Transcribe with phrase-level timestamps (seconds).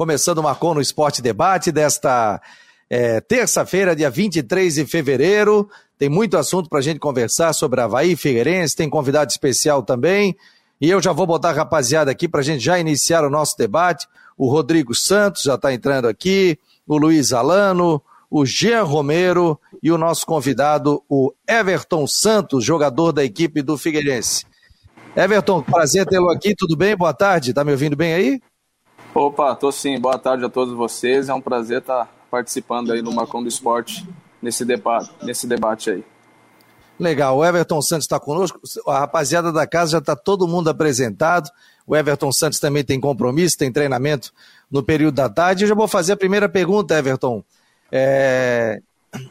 [0.00, 2.40] começando o Marcou no Esporte Debate desta
[2.88, 5.68] é, terça-feira, dia 23 de fevereiro.
[5.98, 10.34] Tem muito assunto para a gente conversar sobre Havaí Figueirense, tem convidado especial também.
[10.80, 13.58] E eu já vou botar a rapaziada aqui para a gente já iniciar o nosso
[13.58, 14.08] debate.
[14.38, 19.98] O Rodrigo Santos já está entrando aqui, o Luiz Alano, o Jean Romero e o
[19.98, 24.46] nosso convidado, o Everton Santos, jogador da equipe do Figueirense.
[25.14, 26.96] Everton, prazer tê-lo aqui, tudo bem?
[26.96, 28.40] Boa tarde, tá me ouvindo bem aí?
[29.12, 33.12] Opa, tô sim, boa tarde a todos vocês, é um prazer estar participando aí do
[33.12, 34.08] Marcão do Esporte
[34.40, 36.04] nesse debate, nesse debate aí.
[36.96, 41.50] Legal, o Everton Santos está conosco, a rapaziada da casa já está todo mundo apresentado,
[41.84, 44.32] o Everton Santos também tem compromisso, tem treinamento
[44.70, 45.64] no período da tarde.
[45.64, 47.42] Eu já vou fazer a primeira pergunta, Everton.
[47.90, 48.80] É...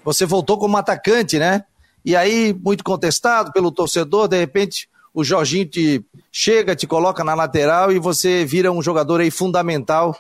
[0.04, 1.64] Você voltou como atacante, né?
[2.04, 7.34] E aí, muito contestado pelo torcedor, de repente o Jorginho te chega, te coloca na
[7.34, 10.16] lateral e você vira um jogador aí fundamental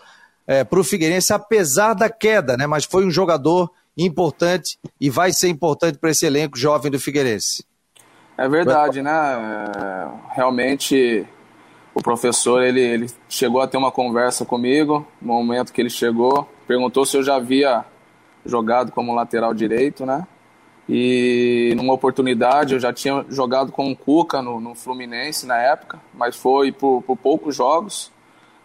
[0.47, 2.65] é, para o Figueirense, apesar da queda, né?
[2.65, 7.63] Mas foi um jogador importante e vai ser importante para esse elenco jovem do Figueirense.
[8.37, 9.11] É verdade, né?
[9.11, 11.27] É, realmente
[11.93, 16.49] o professor ele, ele chegou a ter uma conversa comigo no momento que ele chegou,
[16.67, 17.83] perguntou se eu já havia
[18.45, 20.25] jogado como lateral direito, né?
[20.91, 25.99] E numa oportunidade eu já tinha jogado com o Cuca no, no Fluminense na época,
[26.11, 28.11] mas foi por, por, poucos jogos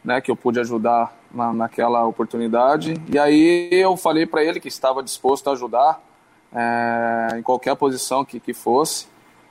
[0.02, 2.94] né, que eu pude ajudar na, naquela oportunidade.
[3.12, 6.02] E aí eu falei para ele que estava disposto a ajudar
[6.50, 9.06] é, em qualquer posição que, que fosse.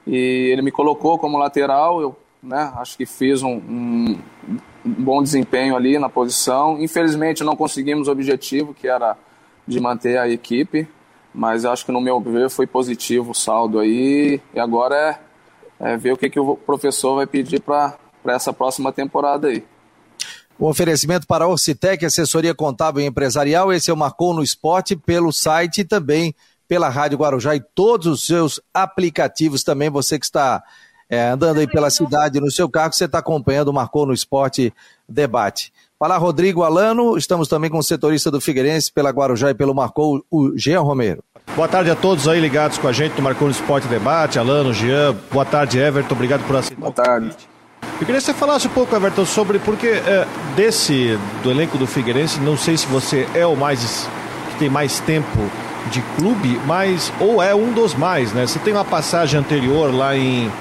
[0.08, 4.20] E ele me colocou como lateral, eu né, acho que fiz um, um,
[4.84, 6.82] um bom desempenho ali na posição.
[6.82, 9.16] Infelizmente não conseguimos o objetivo, que era
[9.68, 10.88] de manter a equipe,
[11.34, 14.40] mas acho que no meu ver foi positivo o saldo aí.
[14.54, 15.20] E agora
[15.80, 19.64] é, é ver o que, que o professor vai pedir para essa próxima temporada aí.
[20.60, 24.96] O oferecimento para a Orcitec, assessoria contábil e empresarial, esse é o Marcou no Esporte
[24.96, 26.36] pelo site e também
[26.68, 29.90] pela Rádio Guarujá e todos os seus aplicativos também.
[29.90, 30.64] Você que está
[31.10, 34.74] é, andando aí pela cidade no seu carro, você está acompanhando o Marcou no Esporte
[35.10, 35.74] Debate.
[36.04, 40.22] Fala Rodrigo Alano, estamos também com o setorista do Figueirense pela Guarujá e pelo Marcou,
[40.30, 41.24] o Jean Romero.
[41.56, 44.74] Boa tarde a todos aí ligados com a gente no Marcou no Esporte Debate, Alano,
[44.74, 46.76] Jean, boa tarde Everton, obrigado por assistir.
[46.76, 47.34] Boa tarde.
[48.02, 50.28] Eu queria que você falasse um pouco, Everton, sobre porque é,
[50.58, 54.06] desse, do elenco do Figueirense, não sei se você é o mais,
[54.52, 55.40] que tem mais tempo
[55.90, 58.46] de clube, mas, ou é um dos mais, né?
[58.46, 60.52] Você tem uma passagem anterior lá em,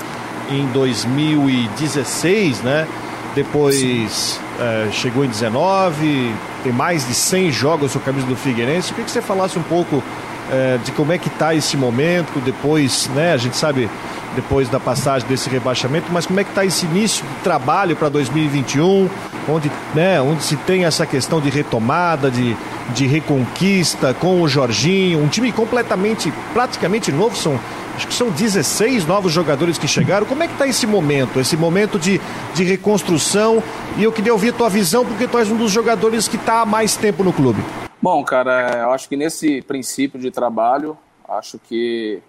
[0.52, 2.86] em 2016, né?
[3.34, 8.90] Depois é, chegou em 19, tem mais de 100 jogos a camisa do Figueirense.
[8.90, 10.02] Eu queria que você falasse um pouco
[10.50, 13.88] é, de como é que está esse momento, depois, né, a gente sabe,
[14.34, 18.08] depois da passagem desse rebaixamento, mas como é que está esse início de trabalho para
[18.08, 19.08] 2021,
[19.48, 22.56] onde, né, onde se tem essa questão de retomada, de,
[22.94, 27.58] de reconquista com o Jorginho, um time completamente, praticamente novo, são
[27.94, 30.26] Acho que são 16 novos jogadores que chegaram.
[30.26, 31.38] Como é que está esse momento?
[31.38, 32.20] Esse momento de,
[32.54, 33.62] de reconstrução?
[33.98, 36.62] E eu queria ouvir a tua visão, porque tu és um dos jogadores que está
[36.62, 37.62] há mais tempo no clube.
[38.00, 40.96] Bom, cara, eu acho que nesse princípio de trabalho,
[41.28, 42.20] acho que,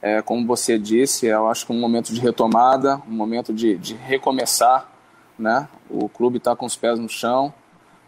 [0.00, 3.94] é, como você disse, eu acho que um momento de retomada, um momento de, de
[3.94, 4.90] recomeçar,
[5.38, 5.68] né?
[5.90, 7.52] O clube está com os pés no chão,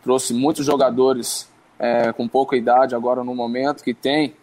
[0.03, 4.35] trouxe muitos jogadores é, com pouca idade agora no momento, que tem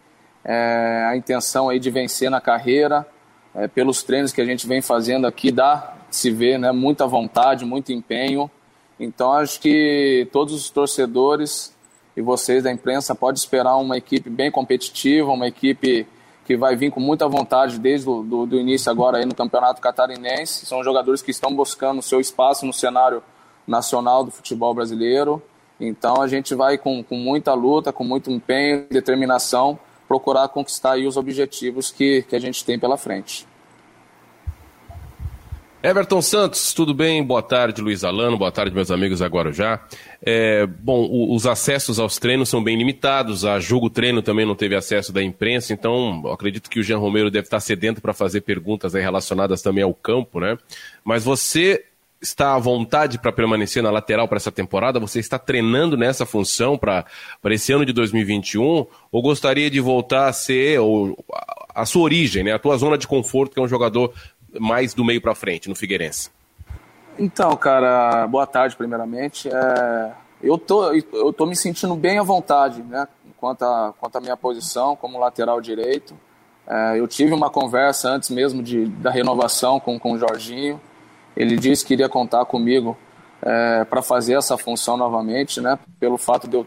[0.44, 3.06] é, a intenção aí de vencer na carreira,
[3.54, 7.64] é, pelos treinos que a gente vem fazendo aqui, dá se ver né, muita vontade,
[7.64, 8.50] muito empenho.
[8.98, 11.74] Então acho que todos os torcedores
[12.16, 16.06] e vocês da imprensa podem esperar uma equipe bem competitiva, uma equipe
[16.44, 19.80] que vai vir com muita vontade desde o do, do início agora aí no Campeonato
[19.80, 20.66] Catarinense.
[20.66, 23.22] São jogadores que estão buscando seu espaço no cenário
[23.66, 25.40] nacional do futebol brasileiro.
[25.78, 29.78] Então a gente vai com, com muita luta, com muito empenho, determinação
[30.10, 33.46] procurar conquistar os objetivos que, que a gente tem pela frente.
[35.80, 37.24] Everton Santos, tudo bem?
[37.24, 39.80] Boa tarde, Luiz Alano, boa tarde, meus amigos agora já.
[40.20, 44.56] É, bom, o, os acessos aos treinos são bem limitados, a jogo treino também não
[44.56, 48.40] teve acesso da imprensa, então acredito que o Jean Romero deve estar sedento para fazer
[48.40, 50.58] perguntas relacionadas também ao campo, né?
[51.04, 51.84] Mas você
[52.20, 55.00] está à vontade para permanecer na lateral para essa temporada?
[55.00, 57.04] Você está treinando nessa função para
[57.46, 58.86] esse ano de 2021?
[59.10, 62.52] Ou gostaria de voltar a ser ou, a, a sua origem, né?
[62.52, 64.12] a tua zona de conforto, que é um jogador
[64.58, 66.30] mais do meio para frente no Figueirense?
[67.18, 69.48] Então, cara, boa tarde, primeiramente.
[69.48, 70.12] É,
[70.42, 73.06] eu, tô, eu tô me sentindo bem à vontade, né?
[73.36, 76.14] Quanto à quanto a minha posição como lateral direito.
[76.66, 80.80] É, eu tive uma conversa antes mesmo de, da renovação com, com o Jorginho.
[81.36, 82.96] Ele disse que iria contar comigo
[83.42, 85.78] é, para fazer essa função novamente, né?
[85.98, 86.66] Pelo fato de eu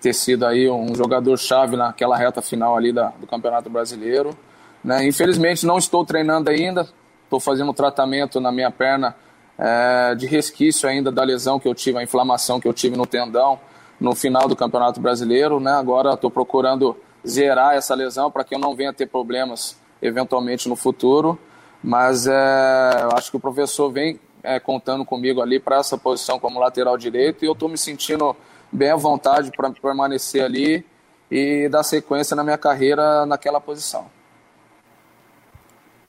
[0.00, 4.36] ter sido aí um jogador chave naquela reta final ali da, do Campeonato Brasileiro.
[4.84, 5.06] Né?
[5.06, 6.86] Infelizmente não estou treinando ainda,
[7.24, 9.16] estou fazendo tratamento na minha perna
[9.58, 13.06] é, de resquício ainda da lesão que eu tive, a inflamação que eu tive no
[13.06, 13.58] tendão
[13.98, 15.58] no final do Campeonato Brasileiro.
[15.58, 15.72] Né?
[15.72, 16.94] Agora estou procurando
[17.26, 21.38] zerar essa lesão para que eu não venha ter problemas eventualmente no futuro.
[21.84, 26.40] Mas é, eu acho que o professor vem é, contando comigo ali para essa posição
[26.40, 28.34] como lateral direito e eu estou me sentindo
[28.72, 30.82] bem à vontade para permanecer ali
[31.30, 34.06] e dar sequência na minha carreira naquela posição.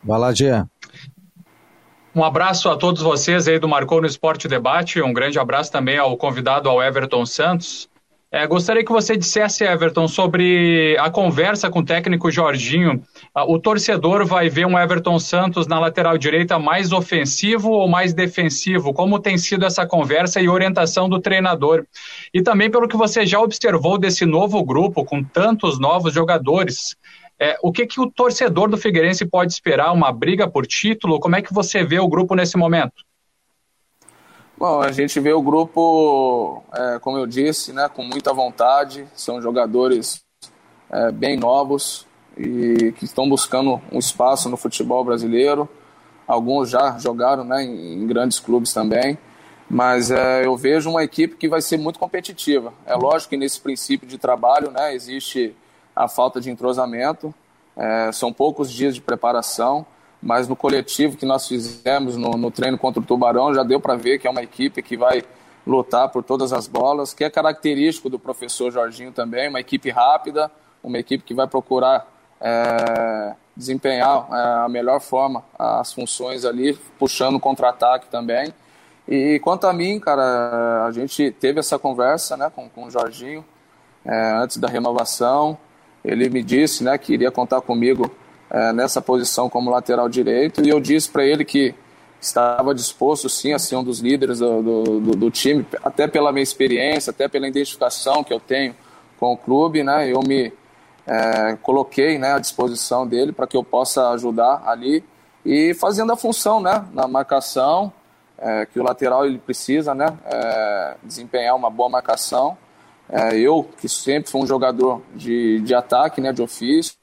[0.01, 0.69] Vai lá, Jean.
[2.16, 5.01] Um abraço a todos vocês aí do Marcou no Esporte Debate.
[5.01, 7.89] Um grande abraço também ao convidado, ao Everton Santos.
[8.31, 13.01] É, gostaria que você dissesse, Everton, sobre a conversa com o técnico Jorginho.
[13.33, 18.13] Ah, o torcedor vai ver um Everton Santos na lateral direita mais ofensivo ou mais
[18.13, 18.94] defensivo?
[18.94, 21.86] Como tem sido essa conversa e orientação do treinador?
[22.33, 26.95] E também pelo que você já observou desse novo grupo, com tantos novos jogadores.
[27.39, 29.94] É, o que, que o torcedor do Figueirense pode esperar?
[29.94, 31.19] Uma briga por título?
[31.19, 33.06] Como é que você vê o grupo nesse momento?
[34.68, 39.08] Bom, a gente vê o grupo, é, como eu disse, né, com muita vontade.
[39.16, 40.24] São jogadores
[40.90, 45.70] é, bem novos e que estão buscando um espaço no futebol brasileiro.
[46.26, 49.20] Alguns já jogaram né, em, grandes clubes também.
[49.70, 52.74] Mas é, eu vejo uma equipe que vai ser muito competitiva.
[52.88, 55.56] É lógico que nesse princípio de trabalho né, existe
[55.96, 57.32] a falta de entrosamento.
[57.78, 59.86] É, são poucos dias de preparação
[60.25, 63.95] mas no coletivo que nós fizemos no, no treino contra o Tubarão já deu para
[63.95, 65.24] ver que é uma equipe que vai
[65.68, 70.51] lutar por todas as bolas, que é característico do professor Jorginho também, uma equipe rápida,
[70.83, 72.07] uma equipe que vai procurar
[72.42, 78.51] é, desempenhar é, a melhor forma as funções ali, puxando contra-ataque também.
[79.07, 83.45] E quanto a mim, cara, a gente teve essa conversa né, com, com o Jorginho
[84.04, 85.56] é, antes da renovação.
[86.04, 88.12] Ele me disse né, que iria contar comigo
[88.50, 91.74] é, nessa posição como lateral direito e eu disse para ele que
[92.21, 96.44] estava disposto sim a ser um dos líderes do, do, do, time, até pela minha
[96.44, 98.75] experiência, até pela identificação que eu tenho
[99.19, 100.12] com o clube, né?
[100.12, 100.51] Eu me
[101.06, 105.03] é, coloquei né, à disposição dele para que eu possa ajudar ali
[105.45, 107.94] e fazendo a função, né, na marcação
[108.38, 112.57] é, que o lateral ele precisa, né, é, desempenhar uma boa marcação.
[113.07, 116.95] É, eu que sempre fui um jogador de, de ataque, né, de ofício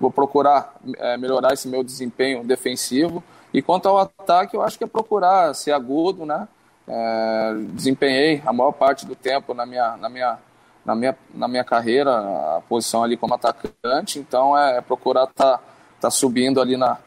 [0.00, 3.22] vou procurar é, melhorar esse meu desempenho defensivo.
[3.52, 6.46] E quanto ao ataque, eu acho que é procurar ser agudo, né?
[6.88, 10.38] É, desempenhei a maior parte do tempo na minha, na minha,
[10.84, 12.12] na minha, na minha carreira
[12.56, 15.62] a posição ali como atacante, então é, é procurar estar tá,
[16.00, 16.98] tá subindo ali na,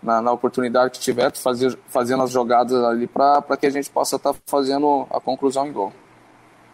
[0.00, 4.16] na, na, oportunidade que tiver, fazer, fazendo as jogadas ali para que a gente possa
[4.16, 5.92] estar tá fazendo a conclusão em gol.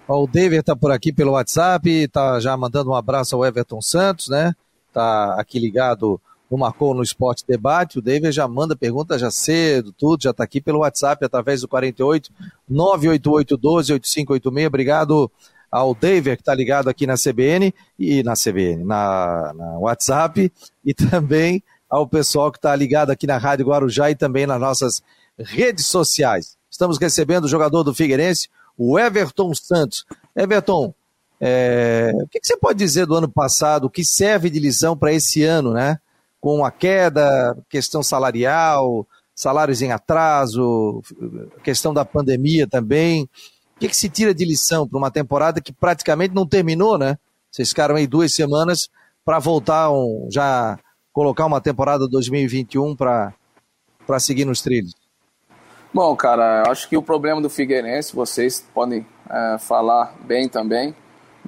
[0.07, 4.29] O David está por aqui pelo WhatsApp, está já mandando um abraço ao Everton Santos,
[4.29, 4.53] né?
[4.91, 6.21] Está aqui ligado
[6.51, 7.99] no Marcou no Esporte Debate.
[7.99, 11.69] O David já manda pergunta já cedo, tudo, já está aqui pelo WhatsApp através do
[11.69, 12.31] 48
[12.69, 14.67] 988 12 8586.
[14.67, 15.31] Obrigado
[15.71, 20.53] ao David que está ligado aqui na CBN e na CBN, na, na WhatsApp
[20.85, 25.03] e também ao pessoal que está ligado aqui na Rádio Guarujá e também nas nossas
[25.39, 26.57] redes sociais.
[26.69, 30.05] Estamos recebendo o jogador do Figueirense, o Everton Santos.
[30.37, 30.95] Everton,
[31.41, 34.97] é, o que, que, você pode dizer do ano passado, o que serve de lição
[34.97, 35.99] para esse ano, né?
[36.39, 41.03] Com a queda, questão salarial, salários em atraso,
[41.65, 43.25] questão da pandemia também.
[43.77, 47.17] O que, que se tira de lição para uma temporada que praticamente não terminou, né?
[47.51, 48.91] Vocês ficaram aí duas semanas
[49.25, 50.79] para voltar, um, já
[51.13, 53.35] colocar uma temporada 2021 para
[54.19, 54.95] seguir nos trilhos.
[55.93, 60.95] Bom, cara, acho que o problema do Figueirense, vocês podem é, falar bem também,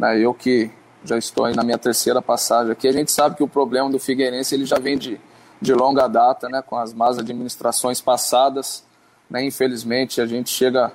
[0.02, 0.18] né?
[0.18, 0.68] Eu que
[1.04, 4.00] já estou aí na minha terceira passagem aqui, a gente sabe que o problema do
[4.00, 5.21] Figueirense ele já vem de,
[5.61, 6.61] de longa data, né?
[6.61, 8.85] com as más administrações passadas.
[9.30, 9.44] Né?
[9.44, 10.92] Infelizmente, a gente chega,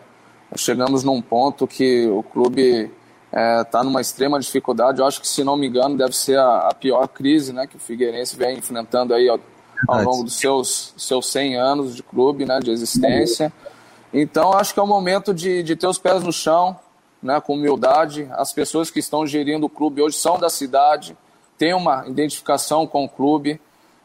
[0.57, 2.91] chegamos num ponto que o clube
[3.31, 4.99] está é, tá numa extrema dificuldade.
[4.99, 7.65] Eu acho que, se não me engano, deve ser a, a pior crise né?
[7.65, 9.39] que o Figueirense vem enfrentando aí ao,
[9.87, 12.59] ao longo dos seus, seus 100 anos de clube, né?
[12.59, 13.53] de existência.
[14.13, 16.77] Então, acho que é o momento de, de ter os pés no chão,
[17.27, 18.27] né, com humildade.
[18.31, 21.15] As pessoas que estão gerindo o clube hoje são da cidade,
[21.57, 23.59] têm uma identificação com o clube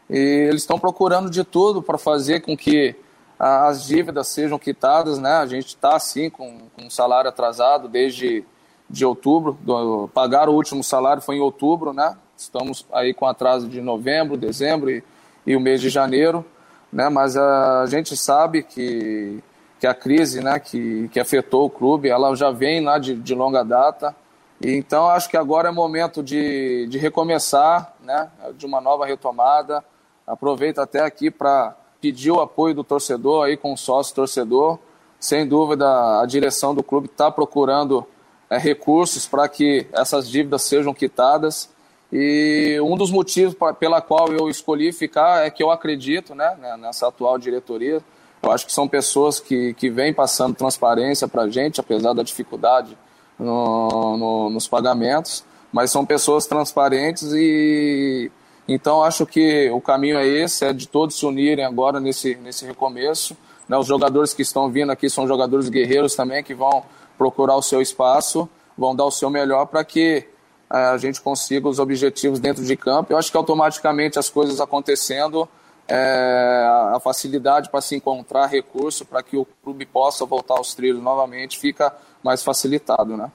[0.09, 2.93] e eles estão procurando de tudo para fazer com que
[3.39, 5.19] as dívidas sejam quitadas.
[5.19, 5.31] Né?
[5.31, 8.43] A gente está, assim, com, com um salário atrasado desde
[8.89, 9.57] de outubro.
[9.61, 12.17] Do, pagar o último salário foi em outubro, né?
[12.35, 15.01] Estamos aí com atraso de novembro, dezembro e,
[15.47, 16.45] e o mês de janeiro,
[16.91, 17.07] né?
[17.07, 19.41] Mas a gente sabe que
[19.83, 23.35] que a crise né, que, que afetou o clube, ela já vem lá de, de
[23.35, 24.15] longa data.
[24.61, 29.83] E, então, acho que agora é momento de, de recomeçar, né, de uma nova retomada.
[30.25, 34.79] Aproveito até aqui para pedir o apoio do torcedor aí com o sócio torcedor.
[35.19, 38.07] Sem dúvida, a direção do clube está procurando
[38.49, 41.69] é, recursos para que essas dívidas sejam quitadas.
[42.09, 46.55] E um dos motivos pra, pela qual eu escolhi ficar é que eu acredito né,
[46.79, 48.01] nessa atual diretoria.
[48.43, 52.23] Eu acho que são pessoas que, que vêm passando transparência para a gente, apesar da
[52.23, 52.97] dificuldade
[53.39, 58.29] no, no, nos pagamentos, mas são pessoas transparentes e
[58.67, 62.65] então acho que o caminho é esse, é de todos se unirem agora nesse, nesse
[62.65, 63.35] recomeço.
[63.67, 66.83] Né, os jogadores que estão vindo aqui são jogadores guerreiros também que vão
[67.17, 68.47] procurar o seu espaço,
[68.77, 70.25] vão dar o seu melhor para que
[70.71, 73.13] é, a gente consiga os objetivos dentro de campo.
[73.13, 75.47] Eu acho que automaticamente as coisas acontecendo,
[75.87, 81.01] é, a facilidade para se encontrar recurso para que o clube possa voltar aos trilhos
[81.01, 83.31] novamente fica mais facilitado, né?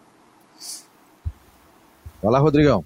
[2.23, 2.85] Vai lá, Rodrigão.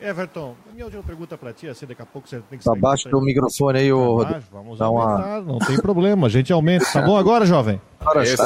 [0.00, 2.76] Everton, minha última pergunta para ti, assim, daqui a pouco você tem que sair.
[2.76, 4.42] Abaixa o microfone aí, o Rodrigo.
[4.52, 5.40] Vamos Dá aumentar, uma...
[5.40, 6.84] não tem problema, a gente aumenta.
[6.92, 7.80] Tá bom agora, jovem?
[8.00, 8.44] Agora está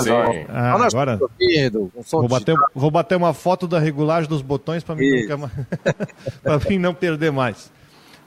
[0.51, 1.19] ah, agora
[2.13, 5.09] vou bater, vou bater uma foto da regulagem dos botões para mim,
[6.71, 7.73] mim, não perder mais.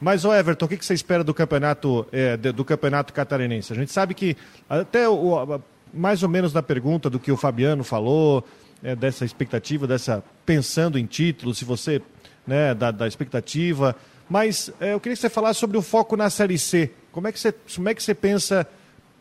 [0.02, 3.72] Mas, ô Everton, o que você espera do campeonato, é, do campeonato catarinense?
[3.72, 4.36] A gente sabe que,
[4.68, 5.62] até o,
[5.94, 8.44] mais ou menos da pergunta do que o Fabiano falou,
[8.84, 12.02] é, dessa expectativa, dessa pensando em título, se você
[12.48, 13.96] né, da, da expectativa.
[14.28, 16.90] Mas é, eu queria que você falasse sobre o foco na Série C.
[17.12, 18.68] Como é que você, como é que você pensa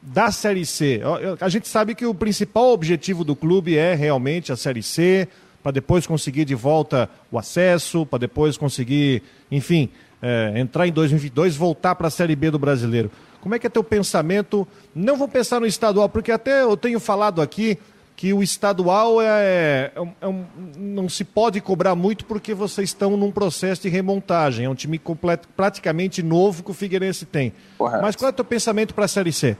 [0.00, 1.02] da Série C?
[1.40, 5.28] A gente sabe que o principal objetivo do clube é realmente a Série C,
[5.62, 9.90] para depois conseguir de volta o acesso, para depois conseguir, enfim,
[10.22, 13.10] é, entrar em 2022, voltar para a Série B do Brasileiro.
[13.40, 14.66] Como é que é teu pensamento?
[14.94, 17.78] Não vou pensar no estadual, porque até eu tenho falado aqui
[18.14, 20.44] que o estadual é, é, é um,
[20.76, 24.66] não se pode cobrar muito porque vocês estão num processo de remontagem.
[24.66, 27.54] É um time completo, praticamente novo que o Figueirense tem.
[27.78, 28.02] Correto.
[28.02, 29.56] Mas qual é o teu pensamento para a Série C?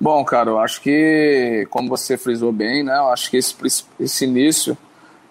[0.00, 3.56] Bom, cara, eu acho que, como você frisou bem, né, eu acho que esse,
[3.98, 4.78] esse início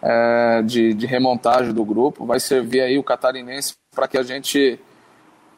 [0.09, 4.79] é, de, de remontagem do grupo vai servir aí o catarinense para que a gente,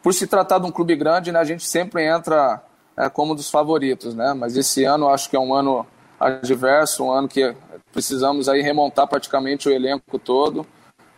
[0.01, 2.59] por se tratar de um clube grande, né, a gente sempre entra
[2.97, 4.33] é, como dos favoritos, né?
[4.33, 5.85] Mas esse ano acho que é um ano
[6.19, 7.55] adverso, um ano que
[7.93, 10.65] precisamos aí remontar praticamente o elenco todo,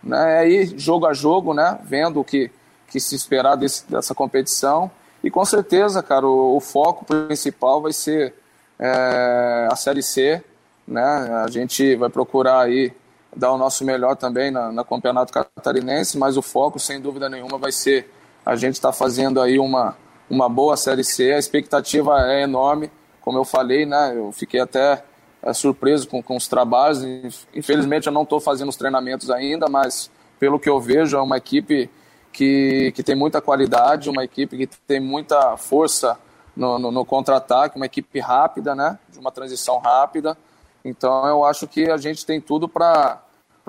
[0.03, 0.39] né?
[0.39, 1.79] Aí jogo a jogo, né?
[1.85, 2.51] Vendo o que
[2.87, 4.91] que se esperar desse, dessa competição
[5.23, 8.33] e com certeza, cara, o, o foco principal vai ser
[8.77, 10.43] é, a Série C,
[10.85, 11.01] né?
[11.45, 12.93] A gente vai procurar aí
[13.35, 17.57] dar o nosso melhor também na, na campeonato catarinense, mas o foco, sem dúvida nenhuma,
[17.57, 18.09] vai ser
[18.45, 19.95] a gente estar tá fazendo aí uma
[20.31, 21.33] uma boa Série C.
[21.33, 24.13] A expectativa é enorme, como eu falei, né?
[24.15, 25.03] Eu fiquei até
[25.43, 27.45] é, surpreso com, com os trabalhos.
[27.53, 30.09] Infelizmente, eu não estou fazendo os treinamentos ainda, mas
[30.39, 31.89] pelo que eu vejo, é uma equipe
[32.31, 36.17] que, que tem muita qualidade, uma equipe que tem muita força
[36.55, 38.97] no, no, no contra-ataque, uma equipe rápida, né?
[39.09, 40.37] De uma transição rápida.
[40.83, 43.21] Então, eu acho que a gente tem tudo para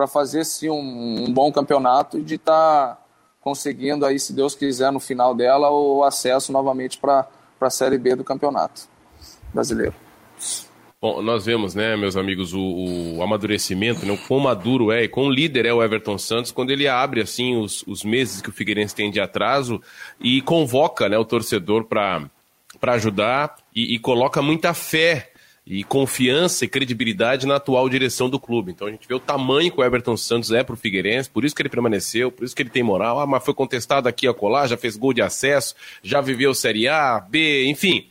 [0.08, 2.96] fazer sim um, um, bom campeonato e de estar.
[2.96, 3.02] Tá
[3.42, 7.28] conseguindo aí, se Deus quiser, no final dela, o acesso novamente para
[7.60, 8.82] a Série B do campeonato
[9.52, 9.94] brasileiro.
[11.00, 15.08] Bom, nós vemos, né, meus amigos, o, o amadurecimento, né, o quão maduro é e
[15.08, 18.52] quão líder é o Everton Santos quando ele abre, assim, os, os meses que o
[18.52, 19.82] Figueirense tem de atraso
[20.20, 22.30] e convoca, né, o torcedor para
[22.82, 25.31] ajudar e, e coloca muita fé
[25.66, 28.72] e confiança e credibilidade na atual direção do clube.
[28.72, 31.44] Então a gente vê o tamanho que o Everton Santos é para o Figueirense, por
[31.44, 33.20] isso que ele permaneceu, por isso que ele tem moral.
[33.20, 36.88] Ah, mas foi contestado aqui a colar, já fez gol de acesso, já viveu Série
[36.88, 38.06] A, B, enfim.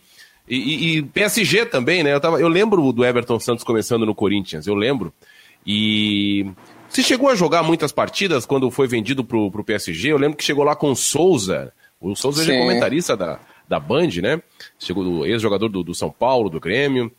[0.47, 2.13] E, e, PSG também, né?
[2.13, 5.13] Eu, tava, eu lembro do Everton Santos começando no Corinthians, eu lembro.
[5.65, 6.45] E
[6.89, 10.43] se chegou a jogar muitas partidas quando foi vendido para o PSG, eu lembro que
[10.43, 11.71] chegou lá com o Souza.
[11.99, 14.41] O Souza é comentarista da, da Band, né?
[14.79, 17.11] Chegou do ex-jogador do, do São Paulo, do Grêmio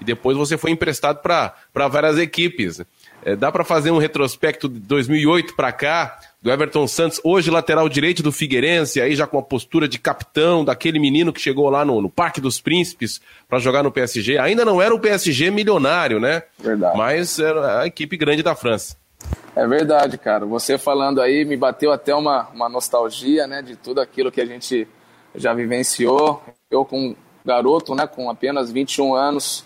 [0.00, 2.80] e depois você foi emprestado para várias equipes.
[3.24, 7.88] É, dá para fazer um retrospecto de 2008 para cá, do Everton Santos, hoje lateral
[7.88, 11.84] direito do Figueirense, aí já com a postura de capitão, daquele menino que chegou lá
[11.84, 14.38] no, no Parque dos Príncipes para jogar no PSG.
[14.38, 16.44] Ainda não era o PSG milionário, né?
[16.58, 16.96] Verdade.
[16.96, 18.96] Mas era a equipe grande da França.
[19.56, 20.46] É verdade, cara.
[20.46, 24.46] Você falando aí me bateu até uma, uma nostalgia, né, de tudo aquilo que a
[24.46, 24.86] gente
[25.34, 26.40] já vivenciou.
[26.70, 29.64] Eu com garoto, né, com apenas 21 anos,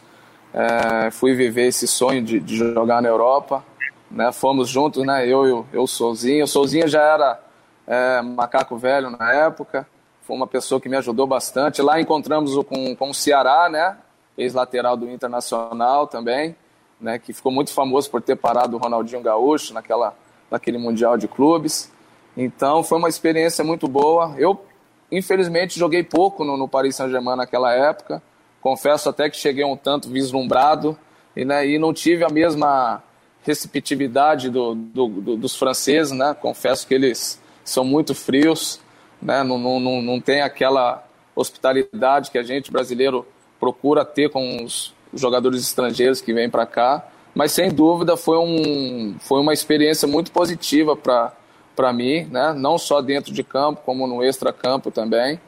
[0.54, 3.64] é, fui viver esse sonho de, de, jogar na Europa.
[4.10, 4.30] Né?
[4.32, 5.26] Fomos juntos, né?
[5.26, 6.44] eu eu, eu Souzinho.
[6.44, 7.40] O Souzinho já era
[7.86, 9.86] é, macaco velho na época.
[10.22, 11.80] foi uma pessoa que me ajudou bastante.
[11.80, 13.96] Lá encontramos o, com, com o Ceará, né?
[14.36, 16.56] Ex-lateral do Internacional também,
[17.00, 17.18] né?
[17.18, 20.14] Que ficou muito famoso por ter parado o Ronaldinho Gaúcho naquela,
[20.50, 21.90] naquele Mundial de Clubes.
[22.36, 24.34] Então foi uma experiência muito boa.
[24.38, 24.62] Eu,
[25.10, 28.22] infelizmente, joguei pouco no, no Paris Saint-Germain naquela época.
[28.62, 30.96] Confesso até que cheguei um tanto vislumbrado
[31.36, 33.02] e, né, e não tive a mesma
[33.42, 36.34] receptividade do, do, do, dos franceses, né?
[36.40, 38.80] Confesso que eles são muito frios,
[39.20, 39.42] né?
[39.42, 41.04] Não, não, não, não tem aquela
[41.34, 43.26] hospitalidade que a gente brasileiro
[43.58, 47.04] procura ter com os jogadores estrangeiros que vêm para cá.
[47.34, 52.52] Mas sem dúvida foi, um, foi uma experiência muito positiva para mim, né?
[52.52, 55.40] não só dentro de campo, como no extra-campo também.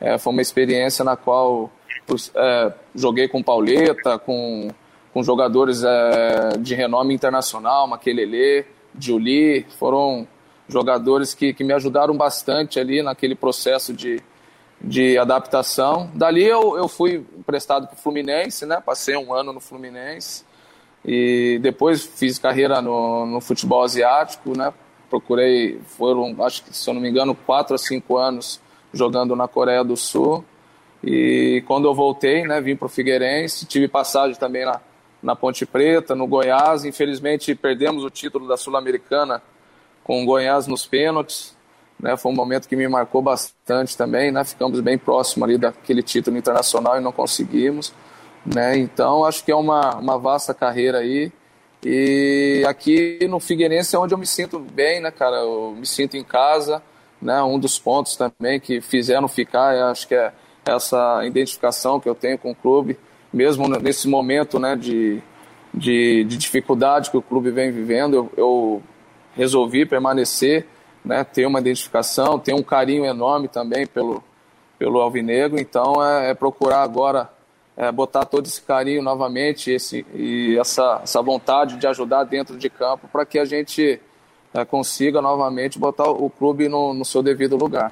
[0.00, 1.70] É, foi uma experiência na qual
[2.34, 4.68] é, joguei com Pauleta, com
[5.12, 8.64] com jogadores é, de renome internacional, Maquelele,
[8.98, 10.26] Julie, foram
[10.68, 14.22] jogadores que, que me ajudaram bastante ali naquele processo de,
[14.80, 16.10] de adaptação.
[16.14, 18.80] Dali eu, eu fui emprestado para o Fluminense, né?
[18.84, 20.44] passei um ano no Fluminense
[21.04, 24.72] e depois fiz carreira no, no futebol asiático, né?
[25.10, 28.62] procurei, foram, acho que se eu não me engano, quatro a cinco anos
[28.94, 30.42] jogando na Coreia do Sul.
[31.02, 34.80] E quando eu voltei, né, vim para o Figueirense, tive passagem também na,
[35.22, 36.84] na Ponte Preta, no Goiás.
[36.84, 39.42] Infelizmente perdemos o título da Sul-Americana
[40.04, 41.56] com o Goiás nos pênaltis.
[41.98, 42.16] Né?
[42.16, 44.30] Foi um momento que me marcou bastante também.
[44.30, 44.44] Né?
[44.44, 47.92] Ficamos bem próximo ali daquele título internacional e não conseguimos.
[48.46, 48.78] Né?
[48.78, 51.32] Então acho que é uma, uma vasta carreira aí.
[51.84, 55.38] E aqui no Figueirense é onde eu me sinto bem, né, cara?
[55.38, 56.80] Eu me sinto em casa,
[57.20, 57.42] né?
[57.42, 60.32] Um dos pontos também que fizeram ficar, acho que é
[60.64, 62.98] essa identificação que eu tenho com o clube
[63.32, 65.22] mesmo nesse momento né, de,
[65.72, 68.82] de, de dificuldade que o clube vem vivendo, eu, eu
[69.34, 70.66] resolvi permanecer,
[71.04, 74.22] né, ter uma identificação, ter um carinho enorme também pelo,
[74.78, 77.30] pelo Alvinegro, então é, é procurar agora
[77.74, 82.68] é, botar todo esse carinho novamente esse, e essa, essa vontade de ajudar dentro de
[82.68, 83.98] campo para que a gente
[84.52, 87.90] é, consiga novamente botar o clube no, no seu devido lugar.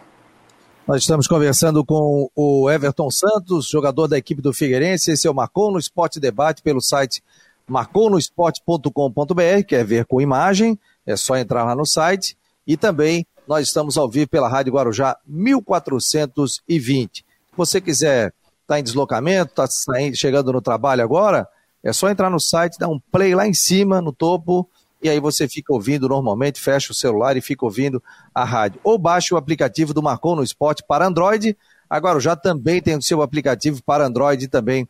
[0.87, 5.12] Nós estamos conversando com o Everton Santos, jogador da equipe do Figueirense.
[5.12, 7.23] Esse é o Marcou no Esporte Debate pelo site
[7.69, 12.37] marconosport.com.br, quer ver com imagem, é só entrar lá no site.
[12.66, 17.19] E também nós estamos ao vivo pela Rádio Guarujá 1420.
[17.19, 17.25] Se
[17.57, 18.29] você quiser
[18.62, 19.69] estar tá em deslocamento, está
[20.14, 21.47] chegando no trabalho agora,
[21.85, 24.69] é só entrar no site, dar um play lá em cima, no topo,
[25.03, 28.03] e aí você fica ouvindo normalmente, fecha o celular e fica ouvindo
[28.35, 28.81] a rádio.
[28.85, 31.57] Ou baixe o aplicativo do Marcou no Esporte para Android.
[31.89, 34.89] Agora já também tem o seu aplicativo para Android e também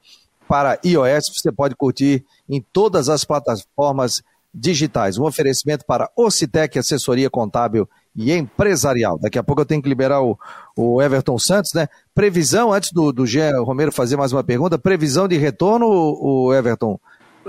[0.49, 1.31] para iOS.
[1.35, 5.17] Você pode curtir em todas as plataformas digitais.
[5.17, 9.19] Um oferecimento para Ocitec, assessoria contábil e empresarial.
[9.19, 10.37] Daqui a pouco eu tenho que liberar o,
[10.77, 11.89] o Everton Santos, né?
[12.13, 16.99] Previsão, antes do, do Jean Romero fazer mais uma pergunta, previsão de retorno, o Everton,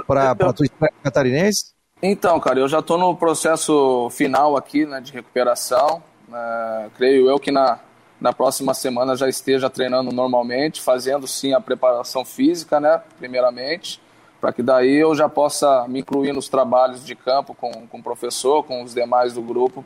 [0.06, 0.67] para a tua
[1.04, 1.74] catarinense?
[2.01, 6.01] Então, cara, eu já estou no processo final aqui né, de recuperação.
[6.33, 7.79] É, creio eu que na,
[8.19, 14.01] na próxima semana já esteja treinando normalmente, fazendo sim a preparação física, né, primeiramente,
[14.39, 18.03] para que daí eu já possa me incluir nos trabalhos de campo com, com o
[18.03, 19.85] professor, com os demais do grupo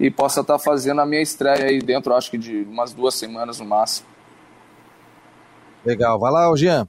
[0.00, 3.14] e possa estar tá fazendo a minha estreia aí dentro, acho que de umas duas
[3.14, 4.08] semanas no máximo.
[5.84, 6.88] Legal, vai lá, Jean.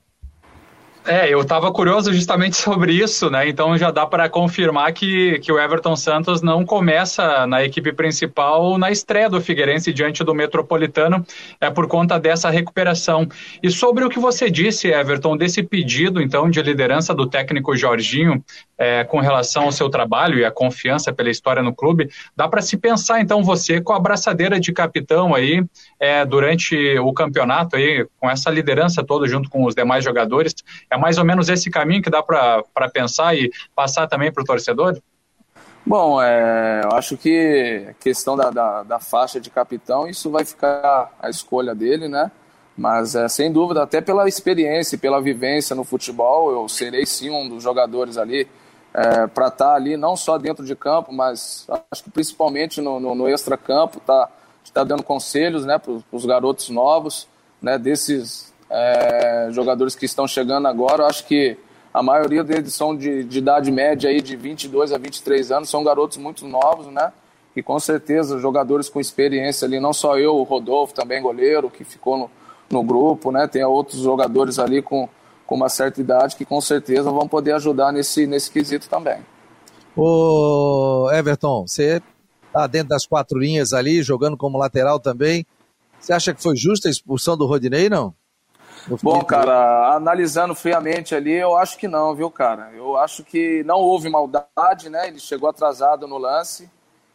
[1.05, 3.47] É, eu estava curioso justamente sobre isso, né?
[3.47, 8.77] Então já dá para confirmar que, que o Everton Santos não começa na equipe principal
[8.77, 11.25] na estreia do Figueirense diante do Metropolitano,
[11.59, 13.27] é por conta dessa recuperação.
[13.61, 18.43] E sobre o que você disse, Everton, desse pedido então de liderança do técnico Jorginho
[18.83, 22.61] é, com relação ao seu trabalho e a confiança pela história no clube, dá para
[22.61, 25.63] se pensar então você com a braçadeira de capitão aí
[25.97, 30.53] é, durante o campeonato aí com essa liderança toda junto com os demais jogadores
[30.91, 34.45] é mais ou menos esse caminho que dá para pensar e passar também para o
[34.45, 34.99] torcedor?
[35.85, 40.43] Bom, é, eu acho que a questão da, da, da, faixa de capitão, isso vai
[40.43, 42.31] ficar a escolha dele, né?
[42.77, 47.49] Mas, é, sem dúvida, até pela experiência, pela vivência no futebol, eu serei sim um
[47.49, 48.47] dos jogadores ali
[48.93, 52.99] é, para estar tá ali, não só dentro de campo, mas acho que principalmente no,
[52.99, 54.29] no, no extra-campo, tá,
[54.73, 57.27] tá dando conselhos né, para os garotos novos,
[57.61, 61.57] né, desses é, jogadores que estão chegando agora, acho que
[61.93, 65.83] a maioria deles são de, de, idade média aí de 22 a 23 anos, são
[65.83, 67.13] garotos muito novos, né?
[67.55, 71.83] E com certeza jogadores com experiência ali, não só eu, o Rodolfo, também goleiro, que
[71.83, 72.31] ficou no,
[72.71, 73.47] no grupo, né?
[73.47, 75.07] Tem outros jogadores ali com,
[75.53, 79.19] com uma certa idade que com certeza vão poder ajudar nesse, nesse quesito também.
[79.95, 82.01] Ô Everton, você
[82.51, 85.45] tá dentro das quatro linhas ali, jogando como lateral também.
[85.99, 88.15] Você acha que foi justa a expulsão do Rodinei, não?
[89.03, 92.71] Bom, cara, analisando friamente ali, eu acho que não, viu, cara?
[92.75, 95.07] Eu acho que não houve maldade, né?
[95.07, 96.67] Ele chegou atrasado no lance.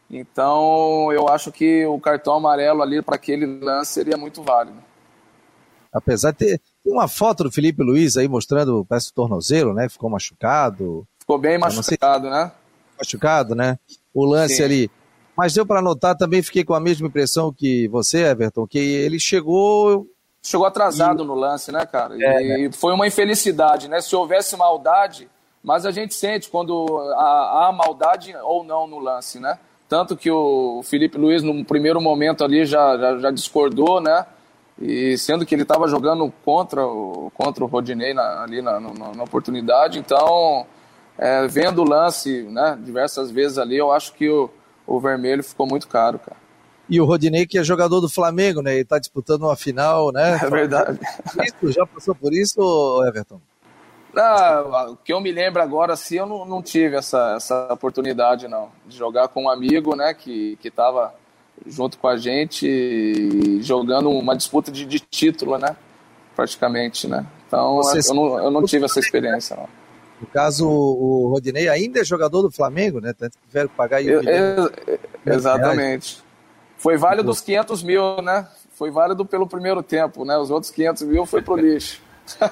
[0.09, 4.81] Então, eu acho que o cartão amarelo ali para aquele lance seria muito válido.
[5.91, 9.89] Apesar de ter uma foto do Felipe Luiz aí mostrando, parece o tornozelo, né?
[9.89, 11.07] Ficou machucado.
[11.19, 12.51] Ficou bem machucado, né?
[12.97, 13.77] Machucado, né?
[14.13, 14.63] O lance Sim.
[14.63, 14.91] ali.
[15.37, 19.19] Mas deu para notar, também fiquei com a mesma impressão que você, Everton, que ele
[19.19, 20.05] chegou
[20.43, 21.27] chegou atrasado e...
[21.27, 22.15] no lance, né, cara?
[22.15, 22.71] É, e né?
[22.71, 24.01] foi uma infelicidade, né?
[24.01, 25.29] Se houvesse maldade,
[25.63, 29.59] mas a gente sente quando há, há, maldade ou não no lance, né?
[29.87, 34.25] Tanto que o Felipe Luiz, no primeiro momento ali, já, já, já discordou, né?
[34.81, 39.13] E sendo que ele estava jogando contra o, contra o Rodinei na, ali na, na,
[39.13, 40.65] na, oportunidade, então,
[41.17, 44.49] é, vendo o lance né, diversas vezes ali, eu acho que o,
[44.87, 46.37] o vermelho ficou muito caro, cara.
[46.89, 48.71] E o Rodinei, que é jogador do Flamengo, né?
[48.71, 50.39] Ele está disputando uma final, né?
[50.41, 50.99] É verdade.
[51.43, 52.59] Isso, já passou por isso,
[53.05, 53.39] Everton?
[54.89, 58.69] o que eu me lembro agora, assim, eu não, não tive essa, essa oportunidade, não.
[58.87, 60.15] De jogar com um amigo, né?
[60.15, 61.13] Que estava
[61.65, 65.75] junto com a gente, jogando uma disputa de, de título, né?
[66.35, 67.25] Praticamente, né?
[67.47, 69.67] Então, Você eu, não, eu não tive essa experiência, não.
[70.21, 73.13] No caso, o Rodinei ainda é jogador do Flamengo, né?
[73.13, 74.21] Tanto que tiveram que pagar aí um
[75.25, 76.21] Exatamente.
[76.77, 78.47] Foi válido os 500 mil, né?
[78.73, 80.37] Foi válido pelo primeiro tempo, né?
[80.37, 82.01] Os outros 500 mil foi pro lixo.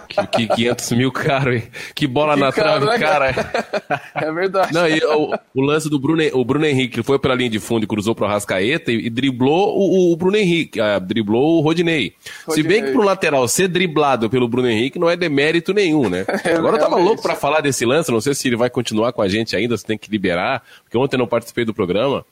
[0.08, 1.64] Que, que 500 mil caro, hein?
[1.94, 3.28] Que bola que na trave, né, cara.
[4.16, 4.74] É verdade.
[4.74, 7.84] Não, e o, o, lance do Bruno, o Bruno Henrique, foi pela linha de fundo
[7.84, 12.14] e cruzou pro Arrascaeta e, e driblou o, o, Bruno Henrique, uh, driblou o Rodinei.
[12.46, 12.64] Rodinei.
[12.64, 16.26] Se bem que pro lateral ser driblado pelo Bruno Henrique não é demérito nenhum, né?
[16.48, 19.12] É, Agora eu tava louco para falar desse lance, não sei se ele vai continuar
[19.12, 22.26] com a gente ainda, se tem que liberar, porque ontem eu não participei do programa.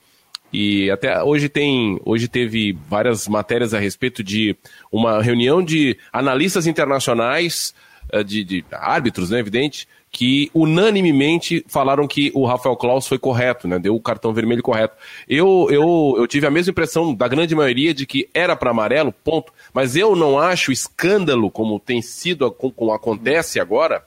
[0.58, 4.56] E até hoje tem, hoje teve várias matérias a respeito de
[4.90, 7.74] uma reunião de analistas internacionais,
[8.10, 13.68] eh, de, de árbitros, né, evidente, que unanimemente falaram que o Rafael Klaus foi correto,
[13.68, 13.78] né?
[13.78, 14.96] Deu o cartão vermelho correto.
[15.28, 19.12] Eu, eu, eu tive a mesma impressão da grande maioria de que era para amarelo,
[19.12, 19.52] ponto.
[19.74, 24.02] Mas eu não acho escândalo, como tem sido, como acontece agora,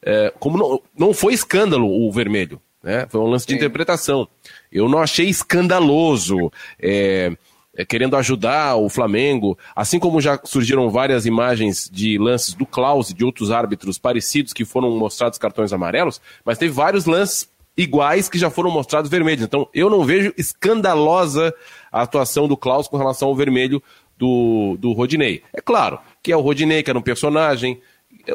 [0.00, 2.60] é, como não, não foi escândalo o vermelho.
[2.82, 3.06] Né?
[3.08, 3.58] Foi um lance de Sim.
[3.58, 4.28] interpretação.
[4.70, 7.32] Eu não achei escandaloso, é,
[7.76, 13.10] é, querendo ajudar o Flamengo, assim como já surgiram várias imagens de lances do Klaus
[13.10, 18.28] e de outros árbitros parecidos que foram mostrados cartões amarelos, mas teve vários lances iguais
[18.28, 19.44] que já foram mostrados vermelhos.
[19.44, 21.54] Então eu não vejo escandalosa
[21.92, 23.82] a atuação do Klaus com relação ao vermelho
[24.16, 25.42] do, do Rodinei.
[25.54, 27.80] É claro que é o Rodinei, que era um personagem,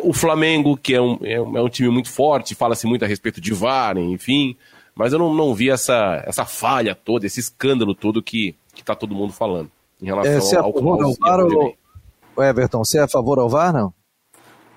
[0.01, 3.07] o Flamengo, que é um, é um, é um time muito forte, fala-se muito a
[3.07, 4.55] respeito de VAR, enfim.
[4.95, 8.95] Mas eu não, não vi essa, essa falha toda, esse escândalo todo que, que tá
[8.95, 9.69] todo mundo falando
[10.01, 11.75] em relação é, você ao, é ao, ao VAR ou...
[12.37, 13.93] Everton, você é a favor ao VAR, não?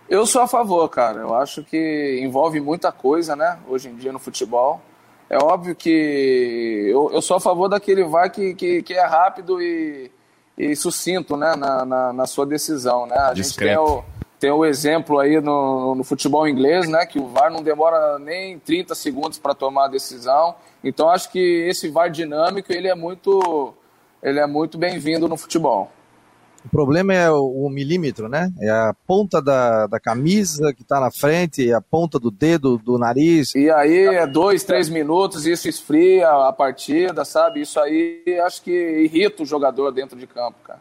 [0.09, 1.21] Eu sou a favor, cara.
[1.21, 3.59] Eu acho que envolve muita coisa, né?
[3.69, 4.81] Hoje em dia no futebol.
[5.29, 9.61] É óbvio que eu, eu sou a favor daquele VAR que, que, que é rápido
[9.61, 10.11] e,
[10.57, 11.57] e sucinto, né?
[11.57, 13.17] Na, na, na sua decisão, né?
[13.17, 13.69] A Discreto.
[13.69, 17.51] gente tem o tem o exemplo aí no, no, futebol inglês, né, que o VAR
[17.51, 20.55] não demora nem 30 segundos para tomar a decisão.
[20.85, 23.75] Então acho que esse VAR dinâmico ele é muito,
[24.23, 25.91] ele é muito bem-vindo no futebol.
[26.67, 28.51] O problema é o, milímetro, né?
[28.61, 32.99] É a ponta da, da camisa que está na frente, a ponta do dedo, do
[32.99, 33.55] nariz.
[33.55, 37.61] E aí é dois, três minutos, isso esfria a partida, sabe?
[37.61, 40.81] Isso aí acho que irrita o jogador dentro de campo, cara.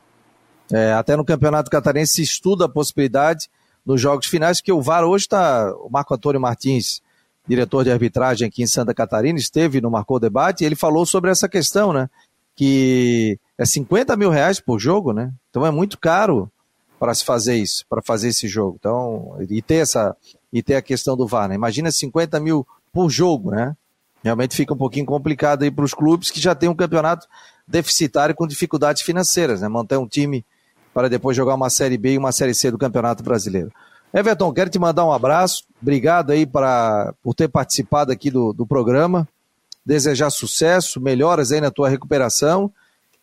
[0.72, 3.50] É, até no Campeonato Catarinense se estuda a possibilidade
[3.86, 5.72] nos jogos finais, que o VAR hoje está.
[5.78, 7.02] O Marco Antônio Martins,
[7.48, 11.30] diretor de arbitragem aqui em Santa Catarina, esteve no Marcou Debate e ele falou sobre
[11.30, 12.10] essa questão, né?
[12.56, 15.32] Que é 50 mil reais por jogo, né?
[15.50, 16.52] Então é muito caro
[17.00, 18.78] para se fazer isso, para fazer esse jogo.
[18.80, 20.16] Então, e ter essa.
[20.52, 21.56] E ter a questão do VAR, né?
[21.56, 23.76] Imagina 50 mil por jogo, né?
[24.24, 27.28] Realmente fica um pouquinho complicado aí para os clubes que já têm um campeonato
[27.68, 29.68] deficitário com dificuldades financeiras, né?
[29.68, 30.44] Manter um time
[30.96, 33.70] para depois jogar uma Série B e uma Série C do Campeonato Brasileiro.
[34.14, 35.66] Everton, quero te mandar um abraço.
[35.82, 39.28] Obrigado aí pra, por ter participado aqui do, do programa.
[39.86, 42.72] Desejar sucesso, melhoras aí na tua recuperação.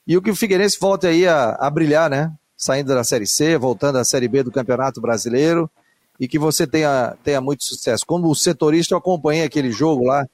[0.06, 2.30] E o que o Figueirense volte aí a, a brilhar, né?
[2.58, 5.70] Saindo da Série C, voltando à Série B do Campeonato Brasileiro.
[6.20, 8.04] E que você tenha, tenha muito sucesso.
[8.04, 10.26] Como setorista, eu acompanhei aquele jogo lá,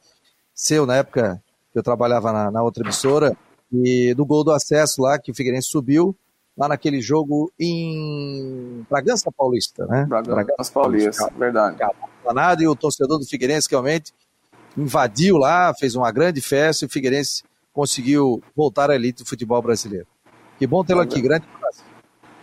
[0.52, 1.40] seu, na época
[1.72, 3.36] que eu trabalhava na, na outra emissora,
[3.72, 6.16] e do gol do acesso lá, que o Figueirense subiu
[6.58, 10.04] lá naquele jogo em Bragança Paulista, né?
[10.06, 11.76] Bragança, Bragança Paulista, Paulista, verdade.
[12.24, 14.12] Danado, e o torcedor do Figueirense realmente
[14.76, 19.62] invadiu lá, fez uma grande festa e o Figueirense conseguiu voltar à elite do futebol
[19.62, 20.06] brasileiro.
[20.58, 21.84] Que bom tê-lo aqui, grande abraço.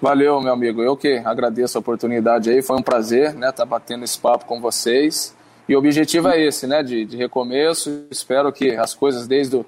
[0.02, 0.82] Valeu, meu amigo.
[0.82, 2.62] Eu que agradeço a oportunidade aí.
[2.62, 5.36] Foi um prazer, né, estar tá batendo esse papo com vocês.
[5.68, 8.06] E o objetivo é esse, né, de, de recomeço.
[8.10, 9.66] Espero que as coisas desde o